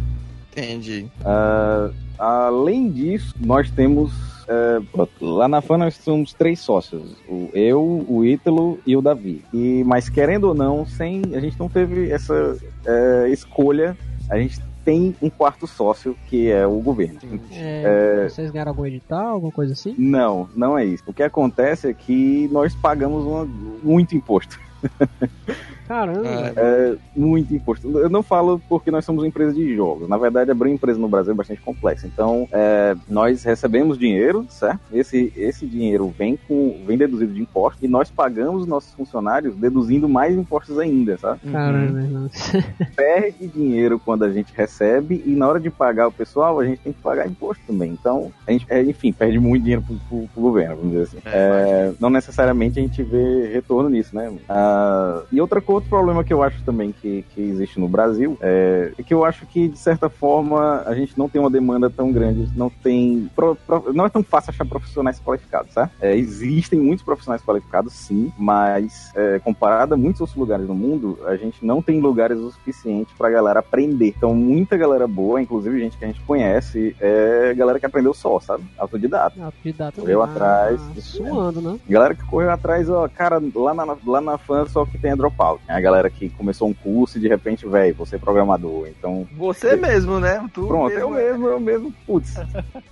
[0.52, 1.06] Entendi.
[1.22, 4.80] Uh, além disso, nós temos é,
[5.20, 7.16] lá na FAN nós somos três sócios.
[7.28, 9.44] O, eu, o Ítalo e o Davi.
[9.52, 13.96] E, mas querendo ou não, sem, a gente não teve essa é, escolha.
[14.30, 17.18] A gente tem um quarto sócio, que é o governo.
[17.50, 18.28] É, é...
[18.28, 19.94] Vocês ganharam algum edital, alguma coisa assim?
[19.98, 21.02] Não, não é isso.
[21.08, 24.60] O que acontece é que nós pagamos uma, muito imposto.
[25.86, 26.28] Caramba.
[26.28, 27.98] É, é, muito imposto.
[27.98, 30.08] Eu não falo porque nós somos uma empresa de jogos.
[30.08, 32.06] Na verdade, abrir empresa no Brasil é bastante complexo.
[32.06, 34.80] Então, é, nós recebemos dinheiro, certo?
[34.92, 40.08] Esse, esse dinheiro vem com vem deduzido de impostos e nós pagamos nossos funcionários deduzindo
[40.08, 41.40] mais impostos ainda, sabe?
[41.50, 41.98] Caramba.
[42.00, 42.28] Uhum.
[42.96, 46.80] Perde dinheiro quando a gente recebe e na hora de pagar o pessoal, a gente
[46.80, 47.92] tem que pagar imposto também.
[47.92, 51.18] Então, a gente, é, enfim, perde muito dinheiro pro, pro, pro governo, vamos dizer assim.
[51.24, 54.32] É, é não necessariamente a gente vê retorno nisso, né?
[54.48, 58.36] Ah, e outra coisa outro problema que eu acho também que, que existe no Brasil
[58.40, 61.88] é, é, que eu acho que, de certa forma, a gente não tem uma demanda
[61.88, 63.30] tão grande, não tem.
[63.34, 65.90] Pro, pro, não é tão fácil achar profissionais qualificados, tá?
[66.00, 71.18] É, existem muitos profissionais qualificados, sim, mas é, comparado a muitos outros lugares no mundo,
[71.26, 74.14] a gente não tem lugares o suficiente pra galera aprender.
[74.16, 78.40] Então, muita galera boa, inclusive gente que a gente conhece, é galera que aprendeu só,
[78.40, 78.64] sabe?
[78.78, 79.42] Autodidata.
[79.42, 80.00] Autodidata.
[80.00, 80.80] Correu ah, atrás.
[81.00, 81.78] Suando, né?
[81.88, 85.16] Galera que correu atrás, ó, cara, lá na, lá na fã só que tem é
[85.16, 88.86] dropout A galera que começou um curso e de repente, velho, você é programador.
[88.88, 89.26] Então.
[89.36, 90.48] Você mesmo, né?
[90.54, 91.94] Tu Pronto, mesmo, eu mesmo, eu mesmo.
[92.06, 92.34] Putz,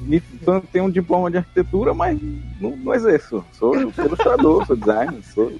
[0.01, 0.21] me-
[0.73, 2.19] tenho um diploma de arquitetura, mas
[2.61, 3.45] não, não exerço.
[3.53, 5.53] Sou, sou ilustrador, sou designer, sou.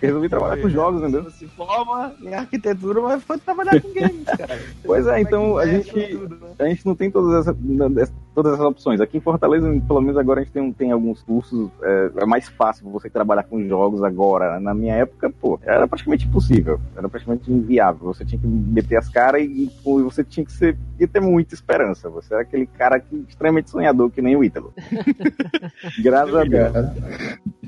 [0.00, 1.30] Resolvi trabalhar com jogos, entendeu?
[1.30, 4.58] Se forma em arquitetura, mas foi trabalhar com games, cara.
[4.84, 6.48] Pois é, então a gente, Tudo, né?
[6.58, 7.56] a gente não tem todas essas,
[8.34, 9.00] todas essas opções.
[9.00, 12.48] Aqui em Fortaleza, pelo menos agora a gente tem, tem alguns cursos, é, é mais
[12.48, 14.58] fácil você trabalhar com jogos agora.
[14.60, 18.06] Na minha época, pô, era praticamente impossível, era praticamente inviável.
[18.06, 21.54] Você tinha que meter as caras e, pô, você tinha que ser, que ter muita
[21.54, 22.08] esperança.
[22.10, 24.72] Você era aquele cara que, extremamente sonhador, que nem o Ítalo.
[26.02, 26.72] Graças a Deus.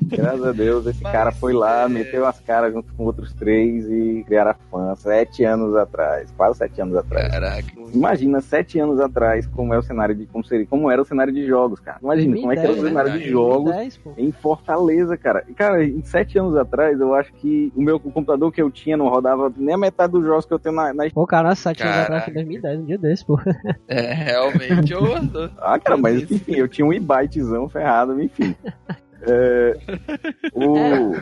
[0.09, 3.33] Graças a Deus, esse Mas, cara foi lá, é- meteu as caras junto com outros
[3.33, 7.29] três e criaram a fã sete anos atrás, quase sete anos atrás.
[7.29, 7.67] Caraca.
[7.93, 11.33] Imagina sete anos atrás como é o cenário de como seria, como era o cenário
[11.33, 11.99] de jogos, cara.
[12.03, 14.15] Imagina como é que era o 2010, cenário né, de jogos 2010, pô.
[14.17, 15.45] em Fortaleza, cara.
[15.49, 18.71] E, Cara, em sete anos atrás, eu acho que o meu o computador que eu
[18.71, 20.93] tinha não rodava nem a metade dos jogos que eu tenho na.
[20.93, 21.09] na...
[21.11, 23.39] Pô, cara, 7 anos atrás, foi 2010, um dia desse, pô.
[23.87, 25.03] É, realmente, eu...
[25.59, 28.55] Ah, cara, mas enfim, eu tinha um e-bytezão ferrado, enfim.
[29.27, 29.77] É,
[30.55, 31.15] o,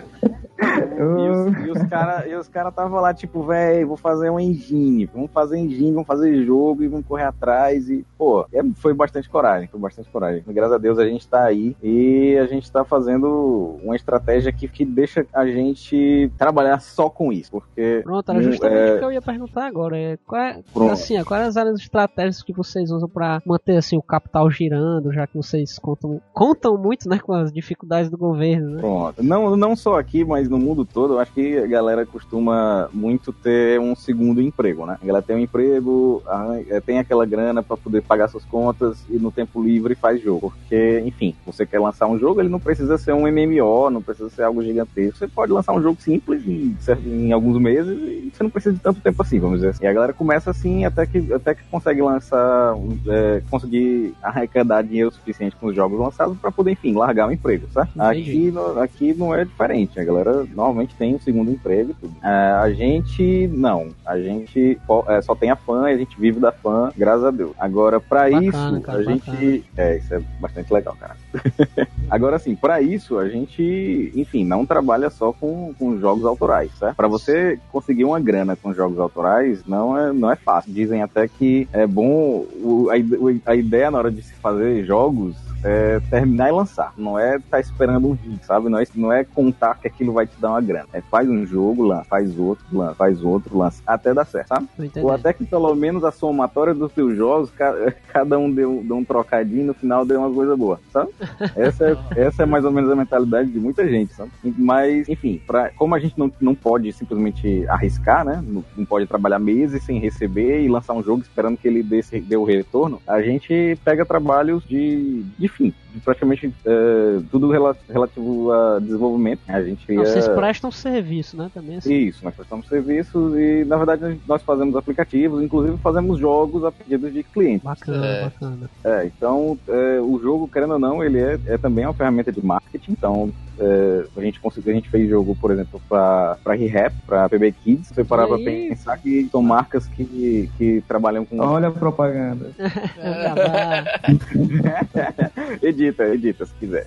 [0.63, 4.43] E os, e os caras e os cara tava lá, tipo, velho, vou fazer uma
[4.43, 7.89] engine, vamos fazer engine, vamos fazer jogo e vamos correr atrás.
[7.91, 10.43] E, pô, é- foi bastante coragem, foi bastante coragem.
[10.47, 14.69] Graças a Deus a gente tá aí e a gente tá fazendo uma estratégia que,
[14.69, 18.01] que deixa a gente trabalhar só com isso, porque.
[18.05, 18.95] Pronto, era justamente é.
[18.95, 19.97] o que eu ia perguntar agora.
[19.99, 20.93] É, qual é, Pronto.
[20.93, 25.13] assim, é, quais as áreas estratégias que vocês usam pra manter assim, o capital girando,
[25.13, 28.81] já que vocês contam, contam muito né, com as dificuldades do governo, né?
[28.81, 29.23] Pronto.
[29.23, 33.33] Não, não só aqui, mas no mundo todo, eu acho que a galera costuma muito
[33.33, 34.99] ter um segundo emprego, né?
[35.03, 36.23] A galera tem um emprego,
[36.69, 40.53] eh, tem aquela grana pra poder pagar suas contas e no tempo livre faz jogo.
[40.61, 44.31] Porque, enfim, você quer lançar um jogo, ele não precisa ser um MMO, não precisa
[44.31, 45.19] ser algo gigantesco.
[45.19, 46.77] Você pode lançar um jogo simples em,
[47.07, 49.85] em alguns meses e você não precisa de tanto tempo assim, vamos dizer assim.
[49.85, 52.75] E a galera começa assim até que, até que consegue lançar,
[53.09, 57.67] eh, conseguir arrecadar dinheiro suficiente com os jogos lançados pra poder, enfim, largar o emprego,
[57.73, 57.82] certo?
[57.97, 58.31] Entendi.
[58.31, 59.99] Aqui, no- aqui não é diferente.
[60.01, 62.15] A galera normalmente tem um segundo emprego e tudo.
[62.23, 63.89] É, a gente, não.
[64.05, 67.31] A gente é, só tem a fã e a gente vive da fã, graças a
[67.31, 67.53] Deus.
[67.59, 69.27] Agora, pra Bacana, isso, cara, a gente.
[69.31, 69.61] bacana.
[69.77, 71.17] É, isso é bastante legal, cara.
[72.11, 76.97] Agora, assim, pra isso, a gente, enfim, não trabalha só com, com jogos autorais, certo?
[76.97, 80.73] Pra você conseguir uma grana com jogos autorais, não é, não é fácil.
[80.73, 82.45] Dizem até que é bom.
[82.63, 86.93] o- a, a ideia na hora de se fazer jogos é terminar e lançar.
[86.97, 88.69] Não é estar esperando um hit, sabe?
[88.69, 90.87] Não é, não é contar que aquilo vai te dar uma grana.
[90.93, 94.69] É faz um jogo, lança, faz outro, lança, faz outro, lança, até dar certo, sabe?
[95.05, 97.75] Ou até que pelo menos a somatória dos teus jogos, ca-
[98.13, 101.11] cada um deu, deu um trocadinho no final deu uma coisa boa, sabe?
[101.57, 101.85] Essa
[102.17, 104.31] é, essa é mais ou menos a mentalidade de muita gente, sabe?
[104.45, 108.43] Mas, enfim, pra, como a gente não, não pode simplesmente arriscar, né?
[108.47, 112.01] Não, não pode trabalhar meses sem receber e lançar um jogo esperando que ele dê,
[112.21, 117.77] dê o retorno, a gente pega trabalhos de, de fim, de praticamente é, tudo rela-
[117.89, 119.41] relativo a desenvolvimento.
[119.49, 121.51] A gente Não, cria- vocês prestam serviço, né?
[121.55, 121.93] Também assim.
[121.95, 127.11] isso, nós prestamos serviços e, na verdade, nós fazemos aplicativos, inclusive fazemos jogos a pedido
[127.11, 127.63] de clientes.
[127.65, 128.25] Bacana, É.
[128.25, 128.71] bacana.
[128.85, 132.45] É, então, é, o jogo, querendo ou não, ele é, é também uma ferramenta de
[132.45, 132.93] marketing.
[132.93, 133.31] Então,
[133.63, 137.53] é, a gente conseguiu, a gente fez jogo, por exemplo, para para ReHap, para PB
[137.53, 137.89] Kids.
[137.89, 141.39] Você parar pra pensar que são marcas que, que trabalham com.
[141.41, 142.51] Olha a propaganda.
[145.63, 146.87] edita, edita, se quiser.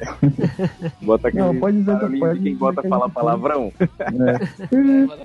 [1.02, 3.72] Bota aquele Não, pode dizer que- pode de quem bota que a falar gente palavrão.
[3.80, 3.86] É.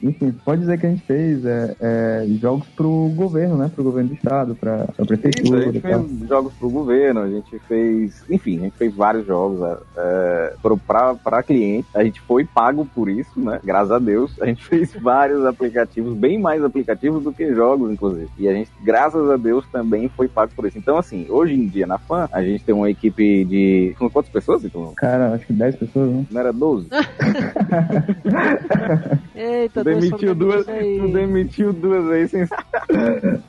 [0.03, 3.71] Enfim, pode dizer que a gente fez é, é, jogos pro governo, né?
[3.75, 7.29] Pro governo do estado, pra, pra Isso, a prefeitura gente fez jogos pro governo, a
[7.29, 9.61] gente fez, enfim, a gente fez vários jogos
[9.97, 11.89] é, pro- pra, pra cliente.
[11.95, 13.59] A gente foi pago por isso, né?
[13.65, 14.31] Graças a Deus.
[14.41, 18.29] A gente fez vários aplicativos, bem mais aplicativos do que jogos, inclusive.
[18.39, 20.79] E a gente, graças a Deus, também foi pago por isso.
[20.79, 23.95] Então, assim, hoje em dia na FAN, a gente tem uma equipe de.
[23.99, 24.93] São quantas pessoas, então?
[24.97, 26.27] Cara, acho que 10 pessoas, né?
[26.31, 26.89] Não era 12?
[29.35, 32.47] Eita, demitiu duas, tu demitiu duas aí sem.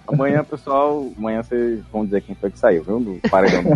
[0.07, 2.99] amanhã, pessoal, amanhã vocês vão dizer quem foi que saiu, viu?
[2.99, 3.71] Do paredão do.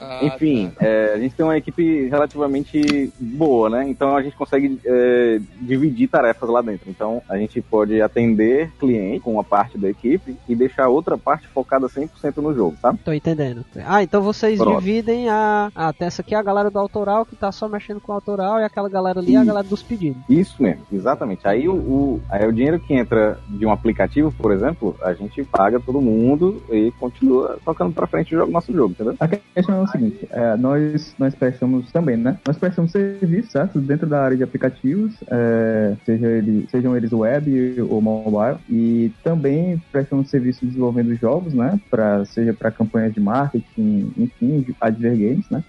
[0.00, 3.88] Ah, Enfim, é, a gente tem uma equipe relativamente boa, né?
[3.88, 6.90] Então a gente consegue é, dividir tarefas lá dentro.
[6.90, 11.46] Então a gente pode atender cliente com uma parte da equipe e deixar outra parte
[11.48, 12.98] focada 100% no jogo, sabe?
[13.04, 13.64] Tô entendendo.
[13.86, 14.80] Ah, então vocês Pronto.
[14.80, 15.70] dividem a.
[15.74, 18.14] Ah, tem essa aqui é a galera do autoral que tá só mexendo com o
[18.14, 20.20] autoral e aquela galera ali é a galera dos pedidos.
[20.28, 21.46] Isso mesmo, exatamente.
[21.46, 25.44] Aí o, o- aí o dinheiro que entra de um aplicativo, por exemplo, a gente
[25.44, 29.14] paga paga todo mundo e continua tocando pra frente o jogo, nosso jogo, entendeu?
[29.20, 32.38] A questão é o seguinte, é, nós, nós prestamos também, né?
[32.46, 33.80] Nós prestamos serviços, certo?
[33.80, 39.80] Dentro da área de aplicativos, é, seja ele, sejam eles web ou mobile, e também
[39.90, 41.78] prestamos serviços desenvolvendo jogos, né?
[41.90, 45.62] Pra, seja para campanhas de marketing, enfim, advergames, né?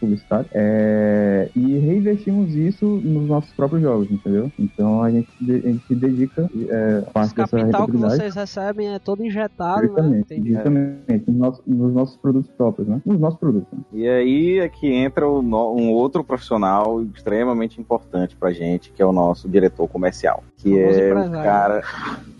[0.00, 4.50] Publicitário, é, e reinvestimos isso nos nossos próprios jogos, entendeu?
[4.58, 8.98] Então a gente, a gente se dedica é, a Esse capital que vocês recebem é
[8.98, 10.50] todo injetado, justamente, né?
[10.50, 13.00] Justamente, nos nossos, nos nossos produtos próprios, né?
[13.04, 13.68] Nos nossos produtos.
[13.72, 13.84] Né?
[13.92, 19.06] E aí é que entra o, um outro profissional extremamente importante pra gente, que é
[19.06, 21.82] o nosso diretor comercial, que é o cara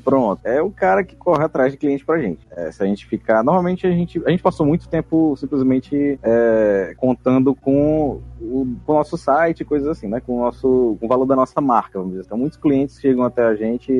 [0.05, 0.40] Pronto.
[0.44, 2.46] É o cara que corre atrás de cliente pra gente.
[2.51, 3.42] É, se a gente ficar.
[3.42, 8.97] Normalmente a gente, a gente passou muito tempo simplesmente é, contando com o, com o
[8.97, 10.21] nosso site, coisas assim, né?
[10.21, 12.25] Com o nosso com o valor da nossa marca, vamos dizer.
[12.27, 13.93] Então, muitos clientes chegam até a gente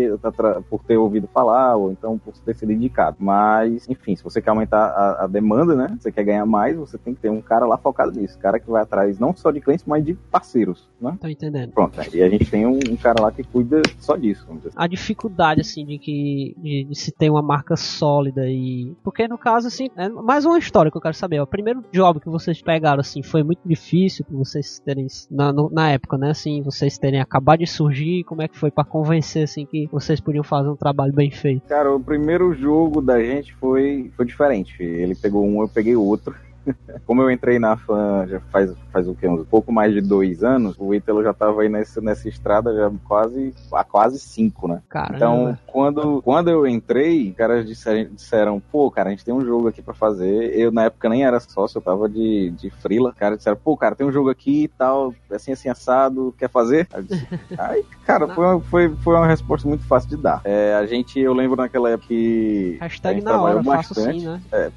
[0.69, 3.17] por ter ouvido falar ou então por ter sido indicado.
[3.21, 5.97] Mas, enfim, se você quer aumentar a, a demanda, né?
[5.99, 8.39] Você quer ganhar mais, você tem que ter um cara lá focado nisso.
[8.39, 11.17] Cara que vai atrás não só de clientes, mas de parceiros, né?
[11.21, 11.73] Tô entendendo.
[11.73, 12.01] Pronto.
[12.15, 14.73] E a gente tem um, um cara lá que cuida só disso, dizer.
[14.77, 18.95] A dificuldade, assim, de que de, de, se ter uma marca sólida e.
[19.03, 21.41] Porque no caso, assim, é mais uma história que eu quero saber.
[21.41, 25.07] O primeiro job que vocês pegaram, assim, foi muito difícil pra vocês terem.
[25.31, 26.31] Na, na época, né?
[26.31, 28.25] Assim, vocês terem acabado de surgir.
[28.25, 31.67] Como é que foi para convencer, assim, que vocês podiam fazer um trabalho bem feito?
[31.69, 34.83] Cara, o primeiro jogo da gente foi, foi diferente.
[34.83, 36.35] Ele pegou um, eu peguei outro.
[37.07, 39.29] Como eu entrei na fã já faz, faz o quê?
[39.29, 42.91] Um pouco mais de dois anos, o Ítalo já tava aí nessa, nessa estrada já
[43.05, 44.83] quase há quase cinco, né?
[44.89, 45.17] Caramba.
[45.17, 49.45] Então, quando, quando eu entrei, os caras disseram, disseram, pô, cara, a gente tem um
[49.45, 50.57] jogo aqui pra fazer.
[50.57, 53.11] Eu, na época, nem era sócio, eu tava de, de frila.
[53.11, 56.49] Os caras disseram, pô, cara, tem um jogo aqui e tal, assim, assim, assado, quer
[56.49, 56.87] fazer?
[56.93, 57.27] Aí, disse,
[57.59, 60.41] Aí cara, foi uma, foi, foi uma resposta muito fácil de dar.
[60.45, 62.77] É, a gente, eu lembro naquela época que.
[62.81, 64.21] Hashtag na hora, bastante.
[64.21, 64.41] sim, né?
[64.51, 64.71] É,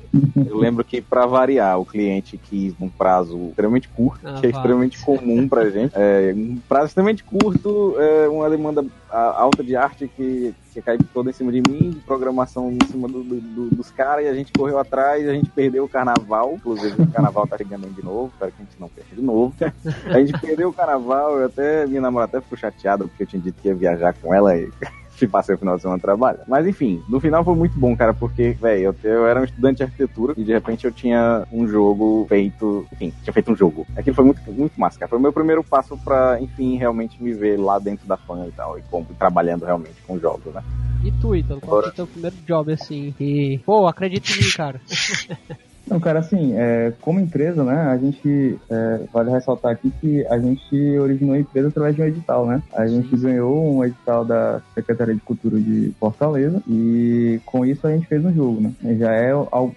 [0.47, 4.49] eu lembro que, pra variar, o cliente quis um prazo extremamente curto, ah, que é
[4.49, 5.93] extremamente comum pra gente.
[5.95, 11.29] É, um prazo extremamente curto, é, uma demanda alta de arte que, que cai toda
[11.29, 14.51] em cima de mim, de programação em cima do, do, dos caras, e a gente
[14.51, 18.51] correu atrás, a gente perdeu o carnaval, inclusive o carnaval tá chegando de novo, espero
[18.51, 19.53] que a gente não perca de novo.
[20.05, 23.41] A gente perdeu o carnaval, eu até, minha namorada até ficou chateada, porque eu tinha
[23.41, 24.69] dito que ia viajar com ela e
[25.17, 26.39] se passei o final de semana trabalho.
[26.47, 29.77] Mas enfim, no final foi muito bom, cara, porque, velho, eu, eu era um estudante
[29.77, 33.85] de arquitetura e de repente eu tinha um jogo feito, enfim, tinha feito um jogo.
[33.95, 35.09] Aquilo foi muito, muito massa, cara.
[35.09, 38.51] Foi o meu primeiro passo pra, enfim, realmente me ver lá dentro da fã e
[38.51, 40.63] tal, e como, trabalhando realmente com jogos, né?
[41.03, 43.13] E tu, Ítalo, qual foi o teu primeiro job assim?
[43.19, 44.79] E, pô, acredito em mim, cara.
[45.87, 50.39] Não, cara, assim, é, como empresa, né, a gente, é, vale ressaltar aqui que a
[50.39, 52.63] gente originou a empresa através de um edital, né?
[52.73, 57.91] A gente ganhou um edital da Secretaria de Cultura de Fortaleza e com isso a
[57.91, 58.73] gente fez um jogo, né?
[58.97, 59.31] Já é,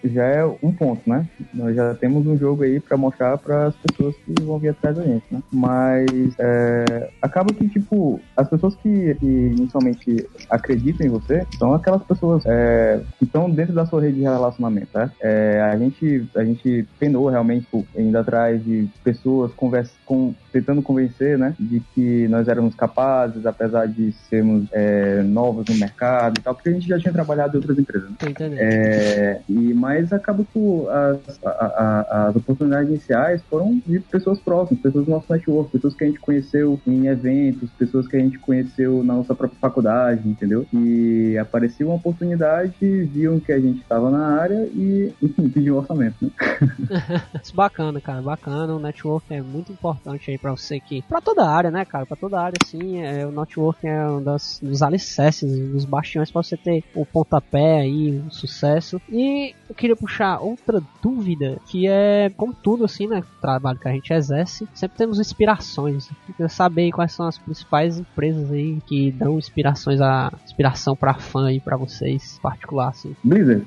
[0.05, 1.27] já é um ponto, né?
[1.53, 4.97] Nós já temos um jogo aí para mostrar para as pessoas que vão vir atrás
[4.97, 5.43] da gente, né?
[5.53, 6.07] Mas
[6.39, 12.45] é, acaba que, tipo, as pessoas que, que inicialmente acreditam em você são aquelas pessoas
[12.47, 15.11] é, que estão dentro da sua rede de relacionamento, né?
[15.21, 20.35] É, a gente gente, a gente penou realmente tipo, indo atrás de pessoas conversa, com,
[20.53, 26.39] tentando convencer, né, de que nós éramos capazes, apesar de sermos é, novos no mercado
[26.39, 28.11] e tal, porque a gente já tinha trabalhado em outras empresas.
[28.11, 28.17] Né?
[28.59, 34.83] É, e, mas acaba que as, a, a, as oportunidades iniciais foram de pessoas próximas,
[34.83, 38.39] pessoas do nosso network, pessoas que a gente conheceu em eventos, pessoas que a gente
[38.39, 40.67] conheceu na nossa própria faculdade, entendeu?
[40.73, 46.17] E apareceu uma oportunidade, viam que a gente estava na área e, enfim, pediu orçamento,
[46.21, 46.31] né?
[47.55, 48.75] bacana, cara, bacana.
[48.75, 51.03] O network é muito importante aí para você que.
[51.03, 52.05] para toda a área, né, cara?
[52.05, 53.01] Para toda a área, sim.
[53.01, 57.81] É, o network é um das, dos alicerces, dos bastiões para você ter o pontapé
[57.81, 59.01] aí, o sucesso.
[59.09, 63.21] E eu queria puxar outra dúvida, que é, como tudo, assim, né?
[63.21, 66.09] O trabalho que a gente exerce, sempre temos inspirações.
[66.11, 71.15] Eu queria saber quais são as principais empresas aí que dão inspirações, a inspiração para
[71.15, 73.15] fã aí para vocês, particular, assim.
[73.23, 73.67] Blizzard.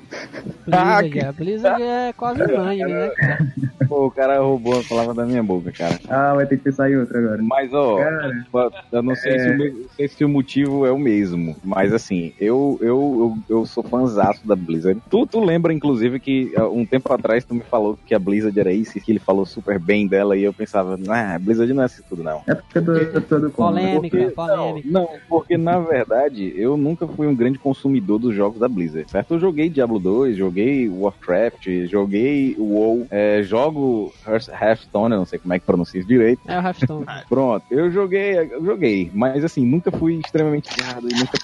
[0.66, 1.32] Blizzard, ah, é.
[1.32, 3.38] Blizzard é quase unânime, né, cara?
[3.88, 5.98] Pô, o cara roubou a palavra da minha boca, cara.
[6.08, 7.42] Ah, vai ter que pensar em outra agora.
[7.42, 8.44] Mas, ó, cara,
[8.92, 9.38] eu não sei, é...
[9.38, 13.66] se o, sei, se o, motivo é o mesmo, mas assim, eu, eu, eu, eu
[13.66, 15.00] sou fãzaço da Blizzard.
[15.10, 18.72] Tu, tu lembra, inclusive, que um tempo atrás tu me falou que a Blizzard era
[18.72, 21.86] isso, que ele falou super bem dela, e eu pensava, ah, a Blizzard não é
[21.86, 22.42] isso tudo, não.
[22.46, 24.88] É porque eu tô, todo Polêmica, porque, polêmica.
[24.88, 29.10] Não, não, porque na verdade, eu nunca fui um grande consumidor dos jogos da Blizzard,
[29.10, 29.34] certo?
[29.34, 35.26] Eu joguei Diablo 2, joguei Warcraft, joguei joguei o WoW, é, jogo Hearthstone, eu não
[35.26, 36.40] sei como é que pronuncia isso direito.
[36.46, 37.06] É o Hearthstone.
[37.28, 41.38] Pronto, eu joguei, eu joguei, mas assim, nunca fui extremamente ligado e nunca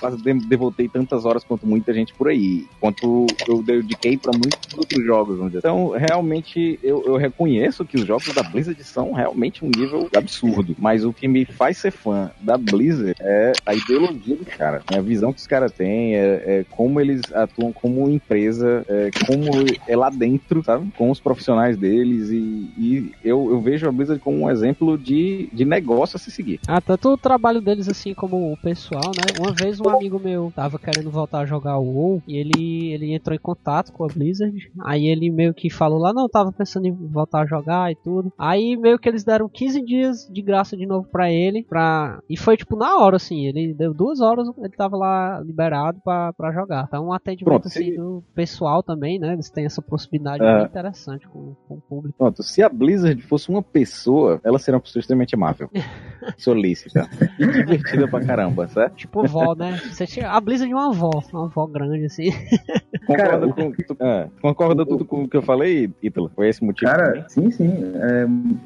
[0.48, 5.36] devotei tantas horas quanto muita gente por aí, quanto eu dediquei pra muitos outros jogos.
[5.36, 5.58] vamos dizer.
[5.58, 10.74] Então, realmente, eu, eu reconheço que os jogos da Blizzard são realmente um nível absurdo,
[10.78, 14.98] mas o que me faz ser fã da Blizzard é a ideologia dos caras, né?
[14.98, 19.50] a visão que os caras têm, é, é como eles atuam como empresa, é, como
[19.86, 20.90] é lá dentro, sabe?
[20.96, 25.48] Com os profissionais deles e, e eu, eu vejo a Blizzard como um exemplo de,
[25.52, 26.60] de negócio a se seguir.
[26.66, 29.22] Ah, tanto o trabalho deles assim como o pessoal, né?
[29.38, 33.12] Uma vez um amigo meu tava querendo voltar a jogar o WoW e ele, ele
[33.14, 34.70] entrou em contato com a Blizzard.
[34.84, 38.32] Aí ele meio que falou lá, não, tava pensando em voltar a jogar e tudo.
[38.38, 41.64] Aí meio que eles deram 15 dias de graça de novo pra ele.
[41.68, 42.18] Pra...
[42.28, 43.46] E foi tipo na hora, assim.
[43.46, 46.84] Ele deu duas horas, ele tava lá liberado pra, pra jogar.
[46.88, 49.32] Então um atendimento Pronto, assim se- do pessoal também, né?
[49.32, 49.82] Eles têm essa
[50.44, 50.56] É.
[50.58, 52.14] bem interessante com, com o público.
[52.18, 55.68] Pronto, se a Blizzard fosse uma pessoa, ela seria uma pessoa extremamente amável,
[56.38, 57.08] solícita
[57.38, 58.94] e divertida pra caramba, certo?
[58.96, 59.80] Tipo vó, né?
[59.90, 62.30] Você tinha a Blizzard de uma avó, uma avó grande assim.
[63.06, 66.30] Concorda, com, tu- é, concorda tudo com o que eu falei, Ítalo?
[66.34, 66.90] Foi esse o motivo?
[66.90, 67.24] Cara, também?
[67.28, 67.92] sim, sim.
[67.94, 68.58] É, um-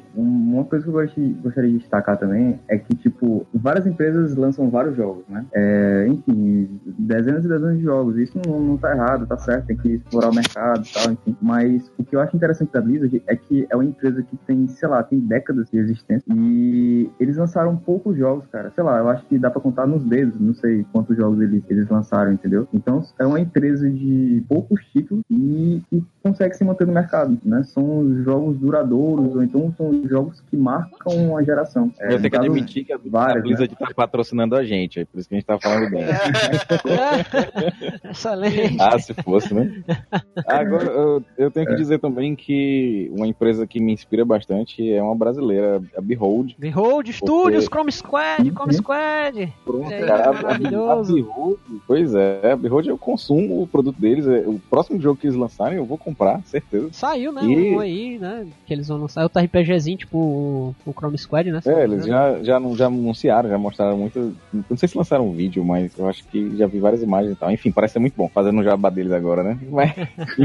[0.51, 4.35] uma coisa que eu gosto de- gostaria de destacar também é que, tipo, várias empresas
[4.35, 5.45] lançam vários jogos, né?
[5.53, 8.17] É, enfim, dezenas e dezenas de jogos.
[8.17, 11.35] Isso não, não tá errado, tá certo, tem que explorar o mercado e tal, enfim.
[11.41, 11.60] Mas
[11.97, 14.87] o que eu acho interessante da Blizzard é que é uma empresa que tem, sei
[14.87, 18.71] lá, tem décadas de existência e eles lançaram poucos jogos, cara.
[18.73, 21.63] Sei lá, eu acho que dá pra contar nos dedos, não sei quantos jogos eles,
[21.69, 22.67] eles lançaram, entendeu?
[22.73, 27.63] Então é uma empresa de poucos títulos e, e consegue se manter no mercado, né?
[27.63, 31.91] São jogos duradouros, ou então são jogos que marcam a geração.
[31.99, 34.63] É, eu tenho no que caso, admitir que a, várias, a Blizzard tá patrocinando a
[34.63, 36.05] gente, é por isso que a gente tá falando bem.
[38.09, 38.77] Excelente.
[38.79, 39.83] Ah, se fosse, né?
[40.47, 45.01] Agora, eu, eu tenho que dizer também que uma empresa que me inspira bastante é
[45.01, 46.53] uma brasileira, a Behold.
[46.57, 49.53] Behold Studios, Chrome Squad, Chrome Squad.
[49.65, 51.11] Pronto, É, cara, maravilhoso.
[51.11, 55.19] a Behold, pois é, a Behold eu consumo o produto deles, é, o próximo jogo
[55.19, 56.89] que eles lançarem eu vou comprar, certeza.
[56.91, 57.43] Saiu, né?
[57.45, 58.47] E- Um aí, né?
[58.65, 59.23] Que eles vão lançar.
[59.23, 61.59] Outro RPGzinho, tipo o, o Chrome Squad, né?
[61.65, 64.35] É, eles já, já, já anunciaram, já mostraram muito.
[64.69, 67.35] Não sei se lançaram um vídeo, mas eu acho que já vi várias imagens e
[67.35, 67.51] tal.
[67.51, 68.29] Enfim, parece ser muito bom.
[68.29, 69.57] Fazendo um jabá deles agora, né?
[69.69, 69.91] Mas,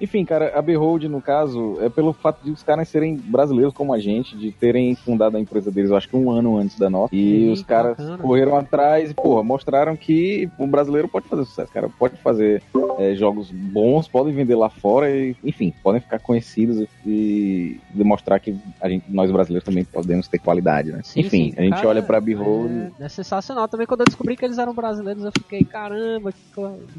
[0.00, 0.07] enfim.
[0.08, 3.92] Enfim, cara, a Behold, no caso, é pelo fato de os caras serem brasileiros como
[3.92, 6.88] a gente, de terem fundado a empresa deles, eu acho que um ano antes da
[6.88, 7.14] nossa.
[7.14, 8.18] E Ih, os caras bacana.
[8.18, 11.90] correram atrás e, porra, mostraram que o brasileiro pode fazer sucesso, cara.
[11.98, 12.62] Pode fazer
[12.98, 18.56] é, jogos bons, podem vender lá fora e, enfim, podem ficar conhecidos e demonstrar que
[18.80, 21.00] a gente, nós brasileiros também podemos ter qualidade, né?
[21.04, 21.54] Sim, enfim, sim.
[21.58, 22.92] a gente Cara, olha pra Behold.
[22.98, 23.68] É, é sensacional.
[23.68, 26.32] Também quando eu descobri que eles eram brasileiros, eu fiquei, caramba,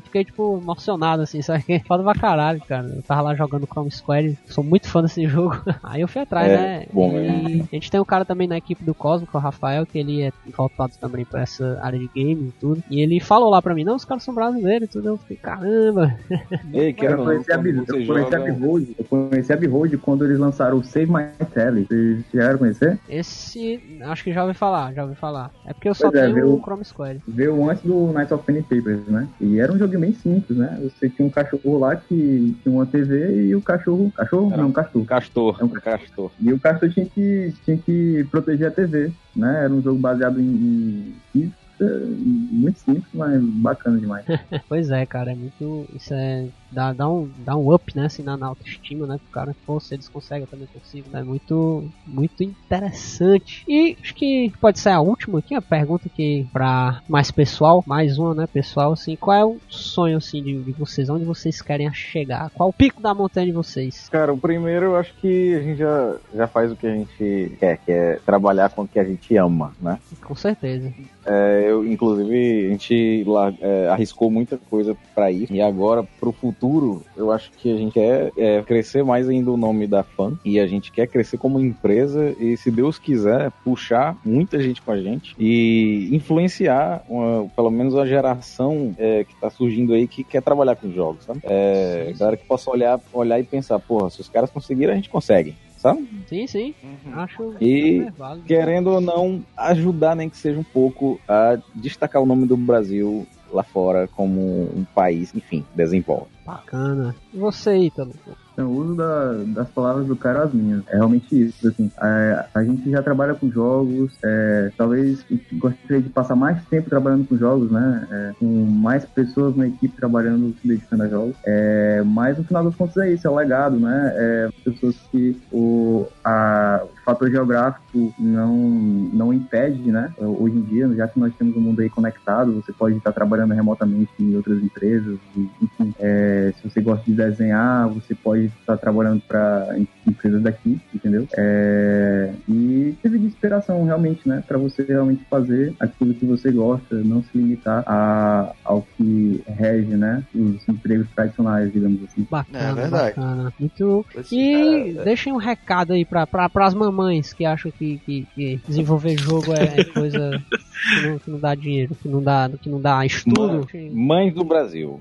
[0.03, 1.79] fiquei tipo emocionado, assim, sabe?
[1.87, 2.88] Foda pra caralho, cara.
[2.95, 5.55] Eu tava lá jogando Chrome Squad, sou muito fã desse jogo.
[5.83, 6.85] Aí eu fui atrás, É, né?
[6.91, 9.41] bom e a gente tem um cara também na equipe do Cosmo, que é o
[9.41, 12.83] Rafael, que ele é voltado também pra essa área de game e tudo.
[12.89, 15.07] E ele falou lá pra mim, não, os caras são brasileiros e tudo.
[15.09, 16.15] Eu fiquei, caramba.
[16.73, 19.57] Ei, Eu quero conheci, a, Be- você eu, conheci a joga- Behold, eu conheci a
[19.57, 21.85] Behold quando eles lançaram o Save My Tele.
[21.87, 22.99] Vocês chegaram a conhecer?
[23.07, 25.51] Esse, acho que já ouvi falar, já ouvi falar.
[25.65, 26.53] É porque eu só Pois é, tenho viu?
[26.55, 27.19] o Chrome Squad.
[27.27, 29.27] Veio antes do Knights of Pen and Papers, né?
[29.39, 30.79] E era um jogo bem simples, né?
[30.83, 34.11] Você tinha um cachorro lá que tinha uma TV e o cachorro...
[34.15, 34.51] Cachorro?
[34.53, 35.05] Era Não, castor.
[35.05, 36.31] Castor, É um- Castor.
[36.39, 39.63] E o castor tinha que, tinha que proteger a TV, né?
[39.65, 41.53] Era um jogo baseado em, em
[41.83, 44.25] muito simples, mas bacana demais.
[44.67, 45.85] Pois é, cara, é muito.
[45.95, 46.47] Isso é.
[46.71, 49.17] Dá, dá, um, dá um up, né, assim, na, na autoestima, né?
[49.17, 51.07] Pro cara, pô, se eles conseguem, eu também consigo.
[51.13, 53.63] É muito, muito interessante.
[53.67, 58.19] E acho que pode ser a última aqui, a pergunta que pra mais pessoal, mais
[58.19, 61.09] uma, né, pessoal, assim, qual é o sonho, assim, de, de vocês?
[61.09, 62.51] Onde vocês querem chegar?
[62.51, 64.07] Qual o pico da montanha de vocês?
[64.09, 67.57] Cara, o primeiro eu acho que a gente já, já faz o que a gente
[67.59, 69.97] quer, que é trabalhar com o que a gente ama, né?
[70.21, 70.93] Com certeza.
[71.25, 75.53] É, eu, inclusive, a gente lá, é, arriscou muita coisa pra isso.
[75.53, 79.57] E agora, pro futuro, eu acho que a gente quer é, crescer mais ainda o
[79.57, 80.37] nome da FAN.
[80.45, 82.35] E a gente quer crescer como empresa.
[82.39, 85.35] E, se Deus quiser, puxar muita gente com a gente.
[85.37, 90.75] E influenciar, uma- pelo menos, a geração é, que tá surgindo aí que quer trabalhar
[90.75, 91.41] com jogos, sabe?
[91.43, 95.09] É, galera que possa olhar, olhar e pensar, porra, se os caras conseguiram, a gente
[95.09, 96.07] consegue, sabe?
[96.27, 96.75] Sim, sim.
[97.13, 98.45] Acho E válido.
[98.45, 103.25] querendo ou não, ajudar nem que seja um pouco a destacar o nome do Brasil
[103.51, 104.39] lá fora como
[104.75, 106.27] um país, enfim, desenvolve.
[106.45, 107.15] Bacana.
[107.33, 108.13] E você, Ítalo?
[108.59, 110.83] Então, o uso da, das palavras do cara às minhas.
[110.89, 111.65] É realmente isso.
[111.65, 116.89] Assim, a, a gente já trabalha com jogos, é, talvez gostaria de passar mais tempo
[116.89, 118.05] trabalhando com jogos, né?
[118.11, 121.35] É, com mais pessoas na equipe trabalhando, se dedicando a jogos.
[121.45, 124.13] É, mas no final das contas é isso, é o legado, né?
[124.17, 130.11] É, pessoas que o, a, o fator geográfico não, não impede, né?
[130.17, 133.53] Hoje em dia, já que nós temos um mundo aí conectado, você pode estar trabalhando
[133.53, 135.17] remotamente em outras empresas,
[135.61, 139.75] enfim, é, se você gosta de desenhar, você pode estar trabalhando para
[140.07, 141.27] empresas daqui, entendeu?
[141.37, 144.43] É, e teve de inspiração realmente, né?
[144.47, 149.95] Para você realmente fazer aquilo que você gosta, não se limitar a, ao que rege,
[149.95, 150.23] né?
[150.33, 152.27] Os empregos tradicionais, digamos assim.
[152.29, 153.15] Bacana, é verdade.
[153.15, 153.53] bacana.
[153.59, 154.05] Muito...
[154.31, 159.17] E cara, deixem um recado aí para as mamães que acham que, que, que desenvolver
[159.17, 160.41] jogo é, é coisa
[160.89, 163.67] que não, que não, dá dinheiro, que não dá, que não dá estudo.
[163.91, 164.99] Mães do Brasil.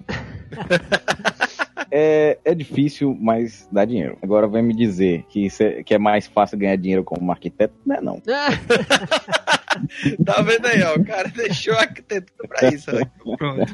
[1.90, 4.18] é, é difícil, mas dá dinheiro.
[4.22, 7.74] Agora vem me dizer que, é, que é mais fácil ganhar dinheiro como arquiteto?
[7.84, 8.20] Não é não.
[10.24, 10.96] tá vendo aí, ó?
[10.96, 12.92] O cara deixou a arquitetura pra isso.
[12.92, 13.02] Né?
[13.36, 13.72] Pronto.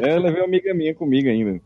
[0.00, 1.60] Eu levei uma amiga minha comigo ainda.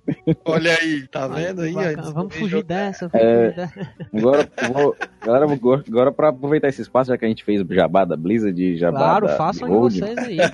[0.44, 1.74] Olha aí, tá vendo aí?
[2.12, 3.10] Vamos fugir dessa.
[3.14, 3.68] É,
[4.14, 4.96] agora, vou,
[5.30, 8.60] galera, agora pra aproveitar esse espaço, já que a gente fez o jabá da Blizzard
[8.60, 10.38] e jabá claro, da façam de vocês aí.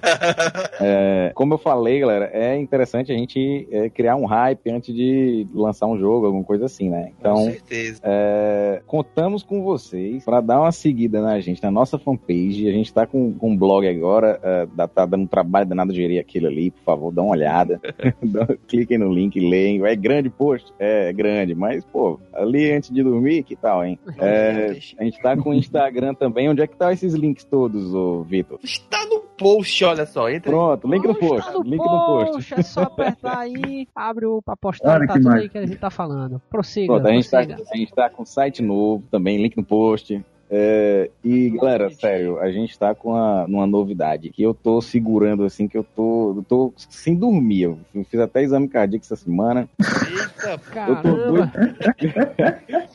[0.79, 5.47] É, como eu falei, galera, é interessante a gente é, criar um hype antes de
[5.55, 7.13] lançar um jogo, alguma coisa assim, né?
[7.19, 8.01] Então, com certeza.
[8.05, 12.69] É, contamos com vocês para dar uma seguida na gente, na nossa fanpage.
[12.69, 15.99] A gente tá com, com um blog agora, uh, tá dando um trabalho danado de
[15.99, 17.81] gerir aquilo ali, por favor, dá uma olhada.
[18.69, 19.85] Cliquem no link, leem.
[19.87, 20.73] É grande post?
[20.79, 23.99] É, é grande, mas, pô, ali antes de dormir, que tal, hein?
[24.19, 26.49] É, a gente tá com o Instagram também.
[26.49, 28.59] Onde é que tá esses links todos, ô Vitor?
[28.63, 30.29] Está no post, olha só.
[30.29, 31.53] Entra Pronto, link no post.
[31.53, 32.55] No link post, no post.
[32.55, 35.43] É só apertar aí, abre o pra postar, tá tudo mais.
[35.43, 36.41] aí que a gente tá falando.
[36.49, 36.95] Prossiga.
[36.95, 40.25] Pronto, a gente, tá, a gente tá com site novo também, link no post.
[40.49, 45.45] É, e galera, sério, a gente tá com uma, uma novidade que eu tô segurando
[45.45, 47.63] assim, que eu tô, eu tô sem dormir.
[47.63, 49.69] Eu fiz até exame cardíaco essa semana.
[49.81, 51.53] Eita, eu tô doido.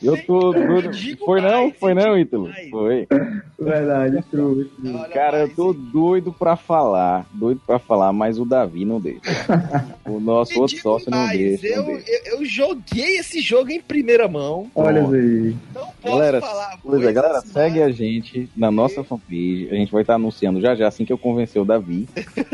[0.02, 0.90] eu tô doido.
[1.24, 1.72] Foi não?
[1.72, 2.50] Foi não, Ítalo?
[2.70, 3.06] Foi.
[3.58, 4.70] Verdade, true.
[5.12, 9.20] Cara, eu tô doido pra falar, doido pra falar, mas o Davi não deixa.
[10.04, 12.10] O nosso outro sócio não deixa, eu, não deixa.
[12.10, 14.70] Eu, eu, joguei esse jogo em primeira mão.
[14.74, 15.56] Olha aí.
[15.74, 16.78] Não posso galera, falar.
[16.82, 19.68] Pois é, galera, segue a gente na nossa fanpage.
[19.70, 22.08] A gente vai estar anunciando já já, assim que eu convencer o Davi.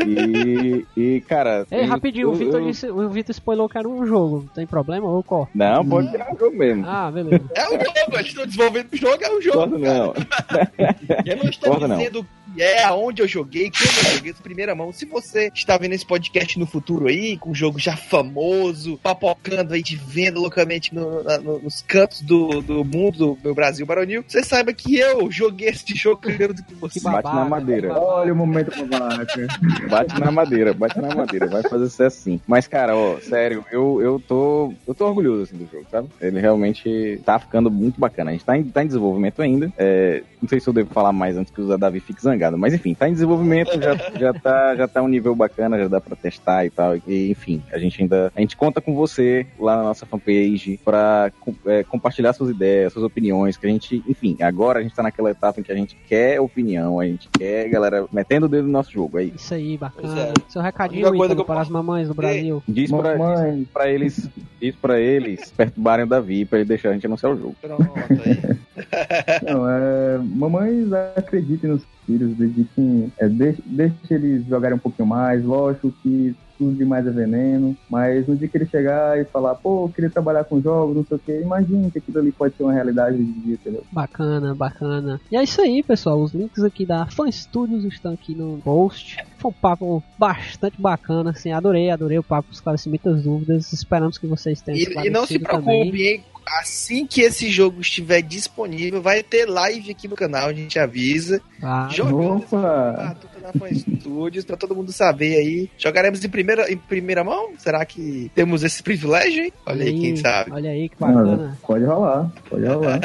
[0.05, 1.65] E, e cara.
[1.71, 4.49] Ei, rapidinho, eu, o Vitor disse, o Vitor spoilou que era um jogo.
[4.53, 5.49] Tem problema ou corre?
[5.53, 6.85] Não, pode tirar o jogo mesmo.
[6.85, 7.49] Ah, beleza.
[7.55, 9.57] É um jogo, eles estão desenvolvendo o jogo, é um jogo.
[9.57, 10.13] Corta, não.
[11.25, 14.75] eu não estou Corta, dizendo que é, aonde eu joguei, como eu joguei de primeira
[14.75, 14.91] mão.
[14.91, 19.73] Se você está vendo esse podcast no futuro aí, com um jogo já famoso, papocando
[19.73, 24.23] aí de venda loucamente no, no, nos cantos do, do mundo do meu Brasil Baronil,
[24.27, 26.99] você saiba que eu joguei esse jogo primeiro do que você.
[26.99, 27.93] Bate na madeira.
[27.93, 29.47] Olha o momento babaca.
[29.89, 31.47] Bate na madeira, bate na madeira.
[31.47, 32.39] Vai fazer sucesso sim.
[32.47, 34.73] Mas, cara, ó, sério, eu, eu tô.
[34.87, 36.09] Eu tô orgulhoso assim, do jogo, sabe?
[36.21, 38.31] Ele realmente tá ficando muito bacana.
[38.31, 39.71] A gente tá em, tá em desenvolvimento ainda.
[39.77, 42.73] É, não sei se eu devo falar mais antes que o Davi fique zangado, mas
[42.73, 46.15] enfim, tá em desenvolvimento, já, já, tá, já tá um nível bacana, já dá pra
[46.15, 46.95] testar e tal.
[47.07, 48.31] E, enfim, a gente ainda.
[48.35, 51.31] A gente conta com você lá na nossa fanpage pra
[51.65, 55.31] é, compartilhar suas ideias, suas opiniões, que a gente, enfim, agora a gente tá naquela
[55.31, 58.71] etapa em que a gente quer opinião, a gente quer, galera, metendo o dedo no
[58.71, 59.17] nosso jogo.
[59.17, 59.33] Aí.
[59.35, 60.19] Isso aí, bacana.
[60.19, 60.33] É.
[60.47, 62.63] Seu recadinho Ítalo, para as mamães do Brasil.
[62.67, 64.29] Diz pra, diz pra eles,
[64.59, 67.55] diz pra eles perturbarem o Davi pra ele deixar a gente anunciar o jogo.
[67.61, 67.91] Pronto,
[68.25, 68.59] aí.
[69.43, 75.43] Não, é, mamães acreditem nos filhos, dediquem, é, deixe, deixe eles jogarem um pouquinho mais,
[75.43, 79.85] lógico que tudo demais é veneno, mas no dia que ele chegar e falar, pô,
[79.85, 82.63] eu queria trabalhar com jogos, não sei o que, imagine que aquilo ali pode ser
[82.63, 83.83] uma realidade em dia, entendeu?
[83.91, 85.21] Bacana, bacana.
[85.31, 86.19] E é isso aí, pessoal.
[86.19, 89.17] Os links aqui da Fan Studios estão aqui no post.
[89.39, 93.71] Foi um papo bastante bacana, assim, adorei, adorei o papo, esclareci muitas dúvidas.
[93.71, 96.23] Esperamos que vocês tenham E, e não se preocupe, hein?
[96.57, 101.41] assim que esse jogo estiver disponível, vai ter live aqui no canal, a gente avisa.
[101.61, 105.69] Ah, jogando na Fan Studios, pra todo mundo saber aí.
[105.77, 107.51] Jogaremos em primeira, em primeira mão?
[107.57, 109.53] Será que temos esse privilégio, hein?
[109.65, 110.51] Olha aí, aí quem sabe.
[110.51, 111.57] Olha aí que bacana.
[111.61, 112.99] pode rolar, pode rolar.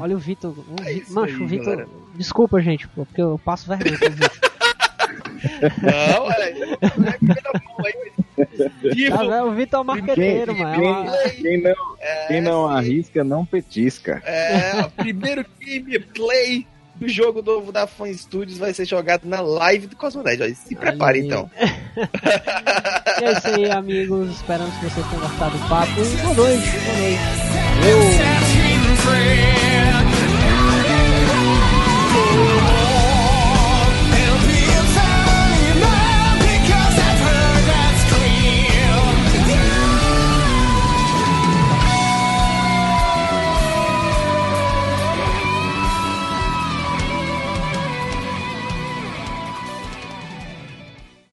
[0.00, 0.52] olha o Vitor.
[0.52, 1.88] O é Mancho, o Vitor.
[2.14, 4.55] Desculpa, gente, porque eu passo vergonha com o Vitor.
[5.82, 6.56] Não, olha aí.
[8.38, 11.12] É o Vitor é o marqueteiro, quem, mano.
[11.22, 14.22] Quem, quem, não, é, quem não arrisca, não petisca.
[14.24, 16.66] É, primeiro gameplay
[17.00, 20.54] O jogo novo da Fan Studios vai ser jogado na live do Cosmonerd.
[20.54, 21.50] Se prepare então.
[23.20, 24.30] e é isso aí, amigos.
[24.30, 25.92] Esperamos que vocês tenham gostado do papo.
[25.92, 26.70] E boa noite.
[26.70, 27.20] Boa noite.
[29.04, 29.65] Valeu.